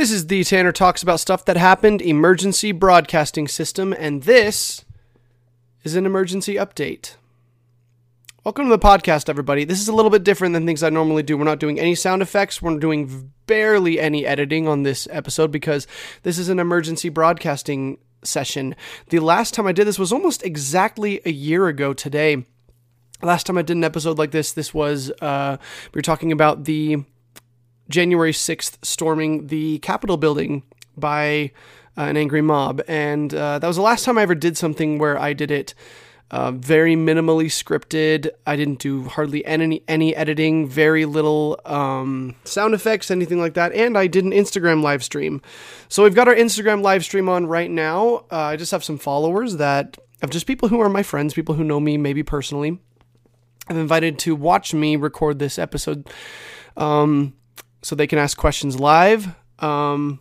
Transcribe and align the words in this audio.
This 0.00 0.12
is 0.12 0.28
the 0.28 0.42
Tanner 0.44 0.72
Talks 0.72 1.02
About 1.02 1.20
Stuff 1.20 1.44
That 1.44 1.58
Happened 1.58 2.00
Emergency 2.00 2.72
Broadcasting 2.72 3.46
System, 3.46 3.92
and 3.92 4.22
this 4.22 4.86
is 5.84 5.94
an 5.94 6.06
emergency 6.06 6.54
update. 6.54 7.16
Welcome 8.42 8.64
to 8.64 8.70
the 8.70 8.78
podcast, 8.78 9.28
everybody. 9.28 9.64
This 9.64 9.78
is 9.78 9.88
a 9.88 9.94
little 9.94 10.10
bit 10.10 10.24
different 10.24 10.54
than 10.54 10.64
things 10.64 10.82
I 10.82 10.88
normally 10.88 11.22
do. 11.22 11.36
We're 11.36 11.44
not 11.44 11.60
doing 11.60 11.78
any 11.78 11.94
sound 11.94 12.22
effects, 12.22 12.62
we're 12.62 12.78
doing 12.78 13.30
barely 13.44 14.00
any 14.00 14.24
editing 14.24 14.66
on 14.66 14.84
this 14.84 15.06
episode 15.10 15.52
because 15.52 15.86
this 16.22 16.38
is 16.38 16.48
an 16.48 16.58
emergency 16.58 17.10
broadcasting 17.10 17.98
session. 18.22 18.76
The 19.10 19.18
last 19.18 19.52
time 19.52 19.66
I 19.66 19.72
did 19.72 19.86
this 19.86 19.98
was 19.98 20.14
almost 20.14 20.42
exactly 20.42 21.20
a 21.26 21.30
year 21.30 21.68
ago 21.68 21.92
today. 21.92 22.46
Last 23.20 23.44
time 23.44 23.58
I 23.58 23.62
did 23.62 23.76
an 23.76 23.84
episode 23.84 24.16
like 24.16 24.30
this, 24.30 24.52
this 24.52 24.72
was, 24.72 25.10
uh, 25.20 25.58
we 25.92 25.98
were 25.98 26.02
talking 26.02 26.32
about 26.32 26.64
the 26.64 27.04
January 27.90 28.32
6th 28.32 28.78
storming 28.82 29.48
the 29.48 29.78
Capitol 29.80 30.16
building 30.16 30.62
by 30.96 31.52
uh, 31.98 32.02
an 32.02 32.16
angry 32.16 32.40
mob. 32.40 32.80
And 32.88 33.34
uh, 33.34 33.58
that 33.58 33.66
was 33.66 33.76
the 33.76 33.82
last 33.82 34.04
time 34.04 34.16
I 34.16 34.22
ever 34.22 34.34
did 34.34 34.56
something 34.56 34.98
where 34.98 35.18
I 35.18 35.32
did 35.32 35.50
it 35.50 35.74
uh, 36.30 36.52
very 36.52 36.94
minimally 36.94 37.46
scripted. 37.46 38.30
I 38.46 38.54
didn't 38.54 38.78
do 38.78 39.04
hardly 39.04 39.44
any 39.44 39.82
any 39.88 40.14
editing, 40.14 40.68
very 40.68 41.04
little 41.04 41.60
um, 41.64 42.36
sound 42.44 42.72
effects, 42.72 43.10
anything 43.10 43.40
like 43.40 43.54
that. 43.54 43.72
And 43.72 43.98
I 43.98 44.06
did 44.06 44.24
an 44.24 44.30
Instagram 44.30 44.82
live 44.82 45.02
stream. 45.02 45.42
So 45.88 46.04
we've 46.04 46.14
got 46.14 46.28
our 46.28 46.34
Instagram 46.34 46.82
live 46.82 47.04
stream 47.04 47.28
on 47.28 47.46
right 47.46 47.70
now. 47.70 48.26
Uh, 48.30 48.36
I 48.36 48.56
just 48.56 48.70
have 48.70 48.84
some 48.84 48.98
followers 48.98 49.56
that 49.56 49.98
of 50.22 50.30
just 50.30 50.46
people 50.46 50.68
who 50.68 50.80
are 50.80 50.88
my 50.88 51.02
friends, 51.02 51.34
people 51.34 51.56
who 51.56 51.64
know 51.64 51.80
me 51.80 51.96
maybe 51.96 52.22
personally. 52.22 52.78
I've 53.68 53.76
invited 53.76 54.18
to 54.20 54.36
watch 54.36 54.72
me 54.72 54.96
record 54.96 55.38
this 55.38 55.58
episode. 55.58 56.08
Um, 56.76 57.34
so 57.82 57.94
they 57.94 58.06
can 58.06 58.18
ask 58.18 58.36
questions 58.36 58.78
live. 58.78 59.34
Um, 59.58 60.20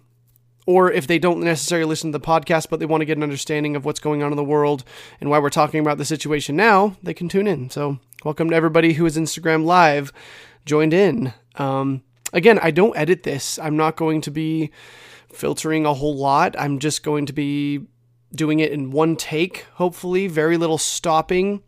or 0.65 0.91
if 0.91 1.07
they 1.07 1.17
don't 1.17 1.39
necessarily 1.39 1.87
listen 1.87 2.11
to 2.11 2.17
the 2.19 2.23
podcast, 2.23 2.69
but 2.69 2.79
they 2.79 2.85
want 2.85 3.01
to 3.01 3.05
get 3.05 3.17
an 3.17 3.23
understanding 3.23 3.75
of 3.75 3.85
what's 3.85 3.99
going 3.99 4.21
on 4.21 4.31
in 4.31 4.37
the 4.37 4.43
world 4.43 4.83
and 5.19 5.29
why 5.29 5.39
we're 5.39 5.49
talking 5.49 5.79
about 5.79 5.97
the 5.97 6.05
situation 6.05 6.55
now, 6.55 6.95
they 7.01 7.13
can 7.13 7.27
tune 7.27 7.47
in. 7.47 7.71
So, 7.71 7.97
welcome 8.23 8.51
to 8.51 8.55
everybody 8.55 8.93
who 8.93 9.05
is 9.07 9.17
Instagram 9.17 9.65
Live 9.65 10.13
joined 10.65 10.93
in. 10.93 11.33
Um, 11.55 12.03
again, 12.33 12.59
I 12.59 12.69
don't 12.69 12.95
edit 12.95 13.23
this. 13.23 13.57
I'm 13.57 13.77
not 13.77 13.95
going 13.95 14.21
to 14.21 14.31
be 14.31 14.69
filtering 15.33 15.87
a 15.87 15.93
whole 15.95 16.15
lot. 16.15 16.55
I'm 16.59 16.77
just 16.77 17.01
going 17.01 17.25
to 17.25 17.33
be 17.33 17.87
doing 18.33 18.59
it 18.59 18.71
in 18.71 18.91
one 18.91 19.15
take, 19.15 19.65
hopefully, 19.73 20.27
very 20.27 20.57
little 20.57 20.77
stopping. 20.77 21.63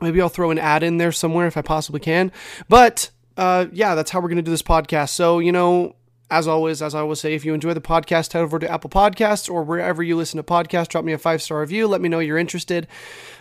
Maybe 0.00 0.20
I'll 0.22 0.28
throw 0.28 0.50
an 0.50 0.58
ad 0.58 0.82
in 0.82 0.96
there 0.96 1.12
somewhere 1.12 1.46
if 1.46 1.56
I 1.58 1.62
possibly 1.62 2.00
can. 2.00 2.32
But 2.68 3.10
uh, 3.36 3.66
yeah, 3.72 3.94
that's 3.94 4.10
how 4.10 4.20
we're 4.20 4.28
going 4.28 4.36
to 4.36 4.42
do 4.42 4.50
this 4.50 4.62
podcast. 4.62 5.10
So, 5.10 5.38
you 5.38 5.52
know, 5.52 5.94
as 6.30 6.48
always, 6.48 6.82
as 6.82 6.94
I 6.94 7.00
always 7.00 7.20
say, 7.20 7.34
if 7.34 7.44
you 7.44 7.54
enjoy 7.54 7.74
the 7.74 7.80
podcast, 7.80 8.32
head 8.32 8.42
over 8.42 8.58
to 8.58 8.68
Apple 8.68 8.90
Podcasts 8.90 9.48
or 9.48 9.62
wherever 9.62 10.02
you 10.02 10.16
listen 10.16 10.38
to 10.38 10.42
podcasts. 10.42 10.88
Drop 10.88 11.04
me 11.04 11.12
a 11.12 11.18
five 11.18 11.40
star 11.40 11.60
review. 11.60 11.86
Let 11.86 12.00
me 12.00 12.08
know 12.08 12.18
you're 12.18 12.38
interested. 12.38 12.88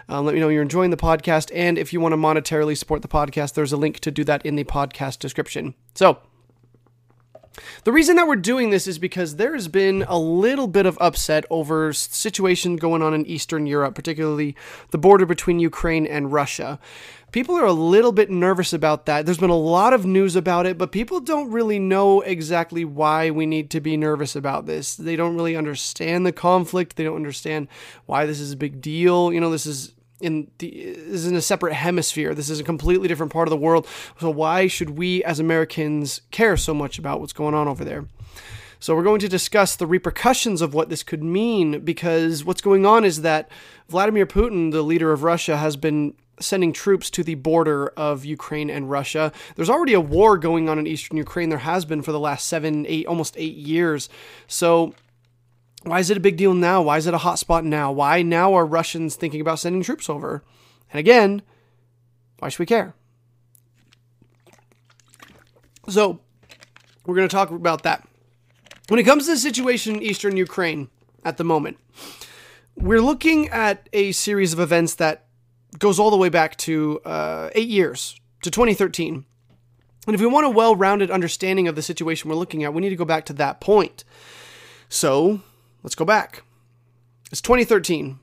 Um, 0.07 0.25
let 0.25 0.35
me 0.35 0.39
know 0.39 0.49
you're 0.49 0.61
enjoying 0.61 0.91
the 0.91 0.97
podcast. 0.97 1.51
And 1.53 1.77
if 1.77 1.93
you 1.93 1.99
want 1.99 2.13
to 2.13 2.17
monetarily 2.17 2.77
support 2.77 3.01
the 3.01 3.07
podcast, 3.07 3.53
there's 3.53 3.73
a 3.73 3.77
link 3.77 3.99
to 4.01 4.11
do 4.11 4.23
that 4.25 4.45
in 4.45 4.55
the 4.55 4.63
podcast 4.63 5.19
description. 5.19 5.73
So, 5.95 6.19
the 7.85 7.91
reason 7.91 8.17
that 8.17 8.27
we're 8.27 8.35
doing 8.35 8.69
this 8.69 8.87
is 8.87 8.99
because 8.99 9.37
there 9.37 9.53
has 9.53 9.67
been 9.67 10.03
a 10.07 10.19
little 10.19 10.67
bit 10.67 10.85
of 10.85 10.97
upset 10.99 11.45
over 11.49 11.93
situation 11.93 12.75
going 12.75 13.01
on 13.01 13.13
in 13.13 13.25
Eastern 13.25 13.65
Europe, 13.65 13.95
particularly 13.95 14.55
the 14.91 14.97
border 14.97 15.25
between 15.25 15.59
Ukraine 15.59 16.05
and 16.05 16.31
Russia. 16.31 16.79
People 17.35 17.57
are 17.57 17.65
a 17.65 17.73
little 17.73 18.13
bit 18.13 18.29
nervous 18.29 18.71
about 18.71 19.07
that. 19.07 19.25
There's 19.25 19.39
been 19.39 19.49
a 19.49 19.57
lot 19.57 19.91
of 19.91 20.05
news 20.05 20.37
about 20.37 20.65
it, 20.65 20.77
but 20.77 20.93
people 20.93 21.19
don't 21.19 21.51
really 21.51 21.79
know 21.79 22.21
exactly 22.21 22.85
why 22.85 23.29
we 23.29 23.45
need 23.45 23.69
to 23.71 23.81
be 23.81 23.97
nervous 23.97 24.37
about 24.37 24.67
this. 24.67 24.95
They 24.95 25.17
don't 25.17 25.35
really 25.35 25.57
understand 25.57 26.25
the 26.25 26.31
conflict. 26.31 26.95
They 26.95 27.03
don't 27.03 27.17
understand 27.17 27.67
why 28.05 28.25
this 28.25 28.39
is 28.39 28.53
a 28.53 28.55
big 28.55 28.79
deal. 28.79 29.33
You 29.33 29.41
know, 29.41 29.51
this 29.51 29.65
is 29.65 29.93
in 30.21 30.49
the 30.59 30.69
is 30.69 31.27
in 31.27 31.35
a 31.35 31.41
separate 31.41 31.73
hemisphere. 31.73 32.33
This 32.33 32.49
is 32.49 32.61
a 32.61 32.63
completely 32.63 33.09
different 33.09 33.33
part 33.33 33.49
of 33.49 33.51
the 33.51 33.57
world. 33.57 33.85
So 34.17 34.29
why 34.29 34.67
should 34.67 34.91
we 34.91 35.21
as 35.25 35.37
Americans 35.37 36.21
care 36.31 36.55
so 36.55 36.73
much 36.73 36.97
about 36.97 37.19
what's 37.19 37.33
going 37.33 37.53
on 37.53 37.67
over 37.67 37.83
there? 37.83 38.05
So 38.79 38.95
we're 38.95 39.03
going 39.03 39.19
to 39.19 39.27
discuss 39.27 39.75
the 39.75 39.87
repercussions 39.87 40.61
of 40.61 40.73
what 40.73 40.87
this 40.87 41.03
could 41.03 41.21
mean 41.21 41.81
because 41.81 42.45
what's 42.45 42.61
going 42.61 42.85
on 42.85 43.03
is 43.03 43.23
that 43.23 43.49
Vladimir 43.89 44.25
Putin, 44.25 44.71
the 44.71 44.83
leader 44.83 45.11
of 45.11 45.23
Russia, 45.23 45.57
has 45.57 45.75
been 45.75 46.13
sending 46.39 46.73
troops 46.73 47.09
to 47.11 47.23
the 47.23 47.35
border 47.35 47.87
of 47.89 48.25
Ukraine 48.25 48.69
and 48.69 48.89
Russia. 48.89 49.31
There's 49.55 49.69
already 49.69 49.93
a 49.93 50.01
war 50.01 50.37
going 50.37 50.67
on 50.67 50.79
in 50.79 50.87
eastern 50.87 51.17
Ukraine. 51.17 51.49
There 51.49 51.59
has 51.59 51.85
been 51.85 52.01
for 52.01 52.11
the 52.11 52.19
last 52.19 52.47
seven, 52.47 52.85
eight, 52.87 53.05
almost 53.05 53.35
eight 53.37 53.55
years. 53.55 54.09
So 54.47 54.93
why 55.83 55.99
is 55.99 56.09
it 56.09 56.17
a 56.17 56.21
big 56.21 56.35
deal 56.35 56.53
now? 56.53 56.81
Why 56.81 56.97
is 56.97 57.05
it 57.05 57.13
a 57.13 57.19
hot 57.19 57.37
spot 57.37 57.63
now? 57.63 57.91
Why 57.91 58.23
now 58.23 58.55
are 58.55 58.65
Russians 58.65 59.15
thinking 59.15 59.39
about 59.39 59.59
sending 59.59 59.83
troops 59.83 60.09
over? 60.09 60.43
And 60.91 60.99
again, 60.99 61.43
why 62.39 62.49
should 62.49 62.59
we 62.59 62.65
care? 62.65 62.95
So, 65.87 66.19
we're 67.05 67.15
going 67.15 67.27
to 67.27 67.35
talk 67.35 67.51
about 67.51 67.83
that. 67.83 68.07
When 68.87 68.99
it 68.99 69.03
comes 69.03 69.25
to 69.25 69.31
the 69.31 69.37
situation 69.37 69.95
in 69.95 70.01
eastern 70.01 70.35
Ukraine 70.37 70.89
at 71.23 71.37
the 71.37 71.43
moment, 71.43 71.77
we're 72.75 73.01
looking 73.01 73.49
at 73.49 73.87
a 73.93 74.11
series 74.11 74.53
of 74.53 74.59
events 74.59 74.95
that 74.95 75.24
goes 75.79 75.99
all 75.99 76.11
the 76.11 76.17
way 76.17 76.29
back 76.29 76.57
to 76.57 76.99
uh, 77.05 77.49
eight 77.53 77.69
years, 77.69 78.19
to 78.41 78.51
2013. 78.51 79.25
And 80.07 80.13
if 80.13 80.21
we 80.21 80.27
want 80.27 80.45
a 80.45 80.49
well 80.49 80.75
rounded 80.75 81.09
understanding 81.09 81.67
of 81.67 81.75
the 81.75 81.81
situation 81.81 82.29
we're 82.29 82.35
looking 82.35 82.63
at, 82.63 82.73
we 82.73 82.81
need 82.81 82.89
to 82.89 82.95
go 82.95 83.05
back 83.05 83.25
to 83.25 83.33
that 83.33 83.59
point. 83.59 84.03
So, 84.87 85.41
Let's 85.85 85.93
go 85.93 86.03
back. 86.03 86.41
It's 87.31 87.41
2013. 87.41 88.17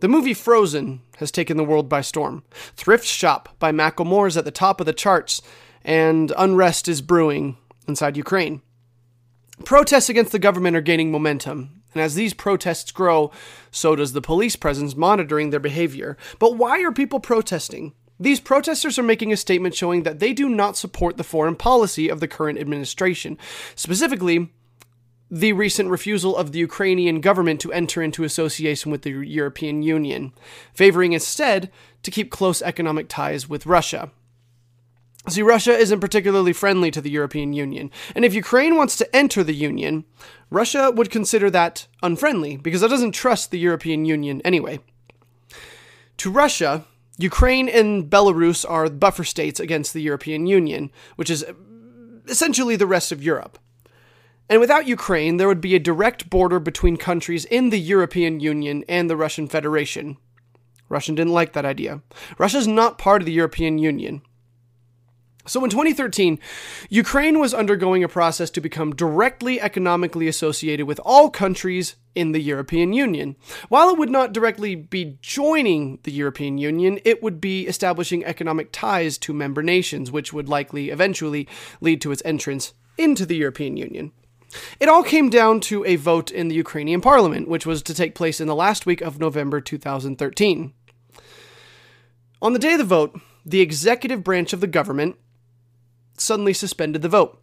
The 0.00 0.08
movie 0.08 0.34
Frozen 0.34 1.02
has 1.18 1.30
taken 1.30 1.56
the 1.56 1.62
world 1.62 1.88
by 1.88 2.00
storm. 2.00 2.42
Thrift 2.74 3.04
Shop 3.04 3.48
by 3.60 3.70
Macklemore 3.70 4.26
is 4.26 4.36
at 4.36 4.44
the 4.44 4.50
top 4.50 4.80
of 4.80 4.86
the 4.86 4.92
charts, 4.92 5.40
and 5.84 6.32
unrest 6.36 6.88
is 6.88 7.02
brewing 7.02 7.58
inside 7.86 8.16
Ukraine. 8.16 8.60
Protests 9.64 10.08
against 10.08 10.32
the 10.32 10.40
government 10.40 10.74
are 10.74 10.80
gaining 10.80 11.12
momentum, 11.12 11.84
and 11.96 12.04
as 12.04 12.14
these 12.14 12.34
protests 12.34 12.92
grow, 12.92 13.30
so 13.70 13.96
does 13.96 14.12
the 14.12 14.20
police 14.20 14.54
presence 14.54 14.94
monitoring 14.94 15.48
their 15.48 15.58
behavior. 15.58 16.18
But 16.38 16.58
why 16.58 16.82
are 16.82 16.92
people 16.92 17.20
protesting? 17.20 17.94
These 18.20 18.40
protesters 18.40 18.98
are 18.98 19.02
making 19.02 19.32
a 19.32 19.36
statement 19.36 19.74
showing 19.74 20.02
that 20.02 20.18
they 20.18 20.34
do 20.34 20.50
not 20.50 20.76
support 20.76 21.16
the 21.16 21.24
foreign 21.24 21.56
policy 21.56 22.10
of 22.10 22.20
the 22.20 22.28
current 22.28 22.58
administration. 22.58 23.38
Specifically, 23.74 24.52
the 25.30 25.54
recent 25.54 25.88
refusal 25.88 26.36
of 26.36 26.52
the 26.52 26.58
Ukrainian 26.58 27.22
government 27.22 27.62
to 27.62 27.72
enter 27.72 28.02
into 28.02 28.22
association 28.22 28.92
with 28.92 29.00
the 29.00 29.10
European 29.10 29.82
Union, 29.82 30.34
favoring 30.74 31.14
instead 31.14 31.70
to 32.02 32.10
keep 32.10 32.30
close 32.30 32.60
economic 32.60 33.08
ties 33.08 33.48
with 33.48 33.64
Russia. 33.64 34.10
See, 35.28 35.42
Russia 35.42 35.76
isn't 35.76 36.00
particularly 36.00 36.52
friendly 36.52 36.92
to 36.92 37.00
the 37.00 37.10
European 37.10 37.52
Union, 37.52 37.90
and 38.14 38.24
if 38.24 38.32
Ukraine 38.32 38.76
wants 38.76 38.96
to 38.96 39.16
enter 39.16 39.42
the 39.42 39.54
Union, 39.54 40.04
Russia 40.50 40.92
would 40.94 41.10
consider 41.10 41.50
that 41.50 41.88
unfriendly 42.00 42.56
because 42.56 42.82
it 42.82 42.88
doesn't 42.88 43.10
trust 43.10 43.50
the 43.50 43.58
European 43.58 44.04
Union 44.04 44.40
anyway. 44.44 44.78
To 46.18 46.30
Russia, 46.30 46.84
Ukraine 47.18 47.68
and 47.68 48.08
Belarus 48.08 48.64
are 48.68 48.88
buffer 48.88 49.24
states 49.24 49.58
against 49.58 49.92
the 49.92 50.02
European 50.02 50.46
Union, 50.46 50.92
which 51.16 51.30
is 51.30 51.44
essentially 52.28 52.76
the 52.76 52.86
rest 52.86 53.10
of 53.10 53.22
Europe. 53.22 53.58
And 54.48 54.60
without 54.60 54.86
Ukraine, 54.86 55.38
there 55.38 55.48
would 55.48 55.60
be 55.60 55.74
a 55.74 55.80
direct 55.80 56.30
border 56.30 56.60
between 56.60 56.96
countries 56.96 57.44
in 57.46 57.70
the 57.70 57.80
European 57.80 58.38
Union 58.38 58.84
and 58.88 59.10
the 59.10 59.16
Russian 59.16 59.48
Federation. 59.48 60.18
Russia 60.88 61.12
didn't 61.12 61.32
like 61.32 61.52
that 61.54 61.64
idea. 61.64 62.00
Russia's 62.38 62.68
not 62.68 62.96
part 62.96 63.22
of 63.22 63.26
the 63.26 63.32
European 63.32 63.78
Union. 63.78 64.22
So 65.46 65.62
in 65.62 65.70
2013, 65.70 66.38
Ukraine 66.88 67.38
was 67.38 67.54
undergoing 67.54 68.02
a 68.02 68.08
process 68.08 68.50
to 68.50 68.60
become 68.60 68.94
directly 68.94 69.60
economically 69.60 70.28
associated 70.28 70.86
with 70.86 71.00
all 71.04 71.30
countries 71.30 71.94
in 72.14 72.32
the 72.32 72.40
European 72.40 72.92
Union. 72.92 73.36
While 73.68 73.90
it 73.90 73.98
would 73.98 74.10
not 74.10 74.32
directly 74.32 74.74
be 74.74 75.18
joining 75.20 75.98
the 76.02 76.12
European 76.12 76.58
Union, 76.58 76.98
it 77.04 77.22
would 77.22 77.40
be 77.40 77.66
establishing 77.66 78.24
economic 78.24 78.72
ties 78.72 79.18
to 79.18 79.32
member 79.32 79.62
nations, 79.62 80.10
which 80.10 80.32
would 80.32 80.48
likely 80.48 80.90
eventually 80.90 81.46
lead 81.80 82.00
to 82.00 82.12
its 82.12 82.22
entrance 82.24 82.74
into 82.98 83.24
the 83.24 83.36
European 83.36 83.76
Union. 83.76 84.12
It 84.80 84.88
all 84.88 85.02
came 85.02 85.28
down 85.28 85.60
to 85.60 85.84
a 85.84 85.96
vote 85.96 86.30
in 86.30 86.48
the 86.48 86.54
Ukrainian 86.54 87.00
parliament, 87.00 87.48
which 87.48 87.66
was 87.66 87.82
to 87.82 87.94
take 87.94 88.14
place 88.14 88.40
in 88.40 88.46
the 88.46 88.54
last 88.54 88.86
week 88.86 89.00
of 89.00 89.18
November 89.18 89.60
2013. 89.60 90.72
On 92.42 92.52
the 92.52 92.58
day 92.58 92.72
of 92.72 92.78
the 92.78 92.84
vote, 92.84 93.20
the 93.44 93.60
executive 93.60 94.24
branch 94.24 94.52
of 94.52 94.60
the 94.60 94.66
government 94.66 95.16
suddenly 96.18 96.52
suspended 96.52 97.02
the 97.02 97.08
vote, 97.08 97.40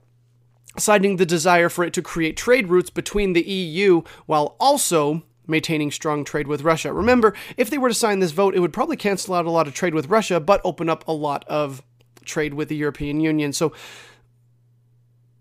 citing 0.78 1.18
the 1.18 1.26
desire 1.26 1.70
for 1.70 1.84
it 1.84 1.94
to 1.94 2.02
create 2.02 2.38
trade 2.38 2.70
routes 2.70 2.90
between 2.90 3.34
the 3.34 3.44
EU 3.44 4.02
while 4.26 4.56
also 4.60 5.24
maintaining 5.48 5.92
strong 5.92 6.24
trade 6.24 6.48
with 6.48 6.62
Russia. 6.62 6.94
Remember, 6.94 7.34
if 7.58 7.70
they 7.70 7.78
were 7.78 7.90
to 7.90 7.94
sign 7.94 8.20
this 8.20 8.32
vote, 8.32 8.56
it 8.56 8.60
would 8.60 8.74
probably 8.74 8.96
cancel 8.96 9.36
out 9.36 9.46
a 9.46 9.52
lot 9.52 9.68
of 9.68 9.74
trade 9.74 9.94
with 9.94 10.08
Russia, 10.08 10.40
but 10.40 10.62
open 10.64 10.90
up 10.90 11.08
a 11.08 11.12
lot 11.12 11.44
of 11.48 11.84
trade 12.24 12.54
with 12.54 12.70
the 12.70 12.76
European 12.76 13.20
Union. 13.20 13.52
So 13.52 13.74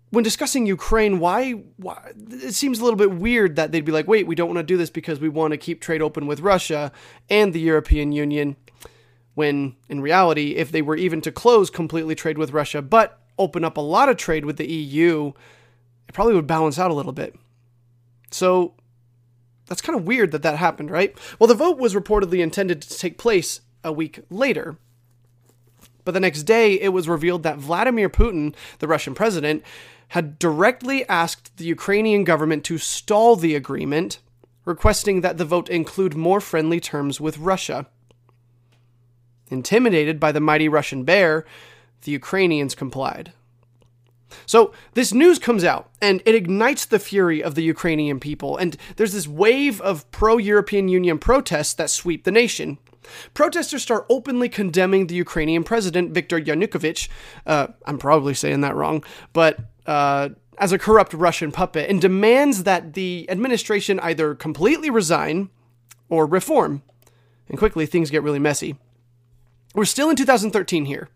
when 0.09 0.23
discussing 0.23 0.65
Ukraine, 0.65 1.19
why, 1.19 1.53
why 1.77 2.11
it 2.29 2.53
seems 2.53 2.79
a 2.79 2.83
little 2.83 2.97
bit 2.97 3.11
weird 3.11 3.55
that 3.55 3.71
they'd 3.71 3.85
be 3.85 3.91
like, 3.91 4.07
wait, 4.07 4.27
we 4.27 4.35
don't 4.35 4.49
want 4.49 4.59
to 4.59 4.63
do 4.63 4.77
this 4.77 4.91
because 4.91 5.19
we 5.19 5.29
want 5.29 5.51
to 5.51 5.57
keep 5.57 5.81
trade 5.81 6.01
open 6.03 6.27
with 6.27 6.41
Russia 6.41 6.91
and 7.29 7.53
the 7.53 7.59
European 7.59 8.11
Union. 8.11 8.55
When 9.33 9.75
in 9.89 10.01
reality, 10.01 10.55
if 10.55 10.71
they 10.71 10.83
were 10.83 10.95
even 10.95 11.19
to 11.21 11.31
close 11.31 11.71
completely 11.71 12.13
trade 12.13 12.37
with 12.37 12.51
Russia, 12.51 12.83
but 12.83 13.22
open 13.37 13.63
up 13.63 13.77
a 13.77 13.81
lot 13.81 14.09
of 14.09 14.17
trade 14.17 14.45
with 14.45 14.57
the 14.57 14.71
EU, 14.71 15.33
it 16.07 16.13
probably 16.13 16.35
would 16.35 16.47
balance 16.47 16.77
out 16.77 16.91
a 16.91 16.95
little 16.95 17.11
bit. 17.11 17.35
So 18.31 18.73
that's 19.67 19.81
kind 19.81 19.97
of 19.97 20.05
weird 20.05 20.31
that 20.31 20.43
that 20.43 20.57
happened, 20.57 20.91
right? 20.91 21.17
Well, 21.39 21.47
the 21.47 21.55
vote 21.55 21.77
was 21.77 21.95
reportedly 21.95 22.39
intended 22.39 22.81
to 22.81 22.97
take 22.97 23.17
place 23.17 23.61
a 23.83 23.91
week 23.91 24.19
later. 24.29 24.77
But 26.05 26.13
the 26.13 26.19
next 26.19 26.43
day, 26.43 26.79
it 26.79 26.89
was 26.89 27.07
revealed 27.07 27.43
that 27.43 27.57
Vladimir 27.57 28.09
Putin, 28.09 28.53
the 28.79 28.87
Russian 28.87 29.15
president, 29.15 29.63
had 30.09 30.37
directly 30.37 31.07
asked 31.07 31.57
the 31.57 31.65
Ukrainian 31.65 32.23
government 32.23 32.63
to 32.65 32.77
stall 32.77 33.35
the 33.35 33.55
agreement, 33.55 34.19
requesting 34.65 35.21
that 35.21 35.37
the 35.37 35.45
vote 35.45 35.69
include 35.69 36.15
more 36.15 36.41
friendly 36.41 36.79
terms 36.79 37.19
with 37.21 37.37
Russia. 37.37 37.87
Intimidated 39.49 40.19
by 40.19 40.31
the 40.31 40.39
mighty 40.39 40.67
Russian 40.67 41.03
bear, 41.03 41.45
the 42.03 42.11
Ukrainians 42.11 42.75
complied. 42.75 43.33
So, 44.45 44.73
this 44.93 45.13
news 45.13 45.39
comes 45.39 45.63
out 45.63 45.91
and 46.01 46.21
it 46.25 46.35
ignites 46.35 46.85
the 46.85 46.99
fury 46.99 47.43
of 47.43 47.55
the 47.55 47.63
Ukrainian 47.63 48.19
people, 48.19 48.57
and 48.57 48.75
there's 48.95 49.13
this 49.13 49.27
wave 49.27 49.79
of 49.81 50.09
pro 50.11 50.37
European 50.37 50.87
Union 50.87 51.19
protests 51.19 51.73
that 51.75 51.89
sweep 51.89 52.23
the 52.23 52.31
nation. 52.31 52.77
Protesters 53.33 53.83
start 53.83 54.05
openly 54.09 54.49
condemning 54.49 55.07
the 55.07 55.15
Ukrainian 55.15 55.63
president, 55.63 56.11
Viktor 56.13 56.39
Yanukovych. 56.39 57.09
Uh, 57.45 57.67
I'm 57.85 57.97
probably 57.97 58.33
saying 58.33 58.61
that 58.61 58.75
wrong, 58.75 59.03
but 59.33 59.59
uh, 59.85 60.29
as 60.57 60.71
a 60.71 60.79
corrupt 60.79 61.13
Russian 61.13 61.51
puppet 61.51 61.89
and 61.89 62.01
demands 62.01 62.63
that 62.63 62.93
the 62.93 63.25
administration 63.29 63.99
either 63.99 64.35
completely 64.35 64.89
resign 64.89 65.49
or 66.09 66.25
reform. 66.25 66.83
And 67.49 67.57
quickly, 67.57 67.85
things 67.85 68.09
get 68.09 68.23
really 68.23 68.39
messy. 68.39 68.75
We're 69.73 69.85
still 69.85 70.09
in 70.09 70.15
2013 70.15 70.85
here, 70.85 71.09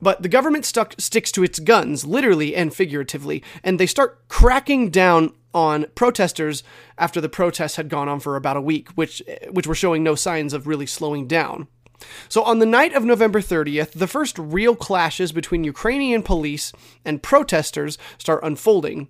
but 0.00 0.22
the 0.22 0.28
government 0.28 0.64
stuck, 0.64 0.94
sticks 0.98 1.32
to 1.32 1.42
its 1.42 1.58
guns, 1.58 2.04
literally 2.04 2.54
and 2.54 2.72
figuratively, 2.72 3.42
and 3.64 3.80
they 3.80 3.86
start 3.86 4.28
cracking 4.28 4.90
down 4.90 5.34
on 5.52 5.86
protesters 5.94 6.62
after 6.98 7.20
the 7.20 7.28
protests 7.28 7.76
had 7.76 7.88
gone 7.88 8.08
on 8.08 8.20
for 8.20 8.36
about 8.36 8.56
a 8.56 8.60
week, 8.60 8.90
which 8.90 9.22
which 9.50 9.66
were 9.66 9.74
showing 9.74 10.04
no 10.04 10.14
signs 10.14 10.52
of 10.52 10.68
really 10.68 10.86
slowing 10.86 11.26
down. 11.26 11.66
So, 12.28 12.42
on 12.42 12.58
the 12.58 12.66
night 12.66 12.92
of 12.92 13.04
November 13.04 13.40
30th, 13.40 13.92
the 13.92 14.06
first 14.06 14.38
real 14.38 14.76
clashes 14.76 15.32
between 15.32 15.64
Ukrainian 15.64 16.22
police 16.22 16.72
and 17.04 17.22
protesters 17.22 17.98
start 18.18 18.44
unfolding. 18.44 19.08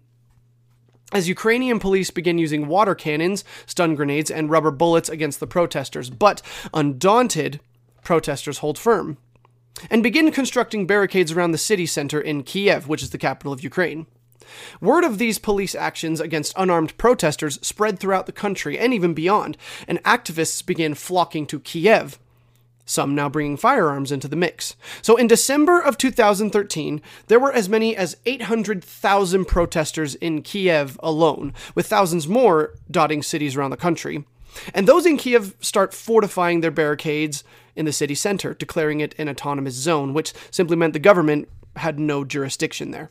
As 1.13 1.29
Ukrainian 1.29 1.79
police 1.79 2.11
begin 2.11 2.39
using 2.39 2.67
water 2.67 2.95
cannons, 2.95 3.45
stun 3.67 3.95
grenades, 3.95 4.31
and 4.31 4.51
rubber 4.51 4.71
bullets 4.71 5.09
against 5.09 5.39
the 5.39 5.47
protesters, 5.47 6.11
but 6.11 6.43
undaunted, 6.75 7.61
protesters 8.07 8.59
hold 8.59 8.79
firm 8.79 9.19
and 9.91 10.01
begin 10.01 10.31
constructing 10.31 10.87
barricades 10.87 11.33
around 11.33 11.51
the 11.51 11.59
city 11.59 11.85
center 11.85 12.21
in 12.21 12.45
Kiev, 12.45 12.87
which 12.87 13.03
is 13.03 13.11
the 13.11 13.19
capital 13.19 13.53
of 13.53 13.65
Ukraine. 13.65 14.07
Word 14.81 15.03
of 15.03 15.19
these 15.19 15.41
police 15.41 15.75
actions 15.75 16.21
against 16.21 16.55
unarmed 16.57 16.97
protesters 16.99 17.59
spread 17.67 17.99
throughout 17.99 18.27
the 18.27 18.33
country 18.33 18.79
and 18.79 18.95
even 18.95 19.13
beyond, 19.13 19.57
and 19.89 20.01
activists 20.05 20.65
began 20.65 20.95
flocking 20.95 21.47
to 21.47 21.59
Kiev, 21.59 22.21
some 22.85 23.17
now 23.17 23.29
bringing 23.29 23.57
firearms 23.57 24.13
into 24.13 24.29
the 24.29 24.37
mix. 24.37 24.77
So 25.03 25.17
in 25.17 25.27
December 25.27 25.81
of 25.81 25.99
2013, 25.99 27.03
there 27.27 27.41
were 27.41 27.53
as 27.53 27.69
many 27.69 27.97
as 27.97 28.19
800,000 28.25 29.47
protesters 29.47 30.15
in 30.15 30.43
Kiev 30.43 30.97
alone, 31.03 31.53
with 31.75 31.89
thousands 31.89 32.29
more 32.29 32.75
dotting 32.89 33.25
cities 33.25 33.57
around 33.57 33.73
the 33.73 33.77
country. 33.77 34.25
And 34.75 34.87
those 34.87 35.07
in 35.07 35.17
Kiev 35.17 35.55
start 35.61 35.95
fortifying 35.95 36.61
their 36.61 36.71
barricades 36.71 37.45
in 37.75 37.85
the 37.85 37.93
city 37.93 38.15
center, 38.15 38.55
declaring 38.55 39.01
it 39.01 39.15
an 39.19 39.29
autonomous 39.29 39.75
zone, 39.75 40.15
which 40.15 40.33
simply 40.51 40.77
meant 40.77 40.93
the 40.93 40.99
government 40.99 41.49
had 41.77 41.99
no 41.99 42.25
jurisdiction 42.25 42.91
there. 42.91 43.11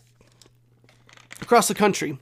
Across 1.41 1.67
the 1.67 1.75
country, 1.75 2.17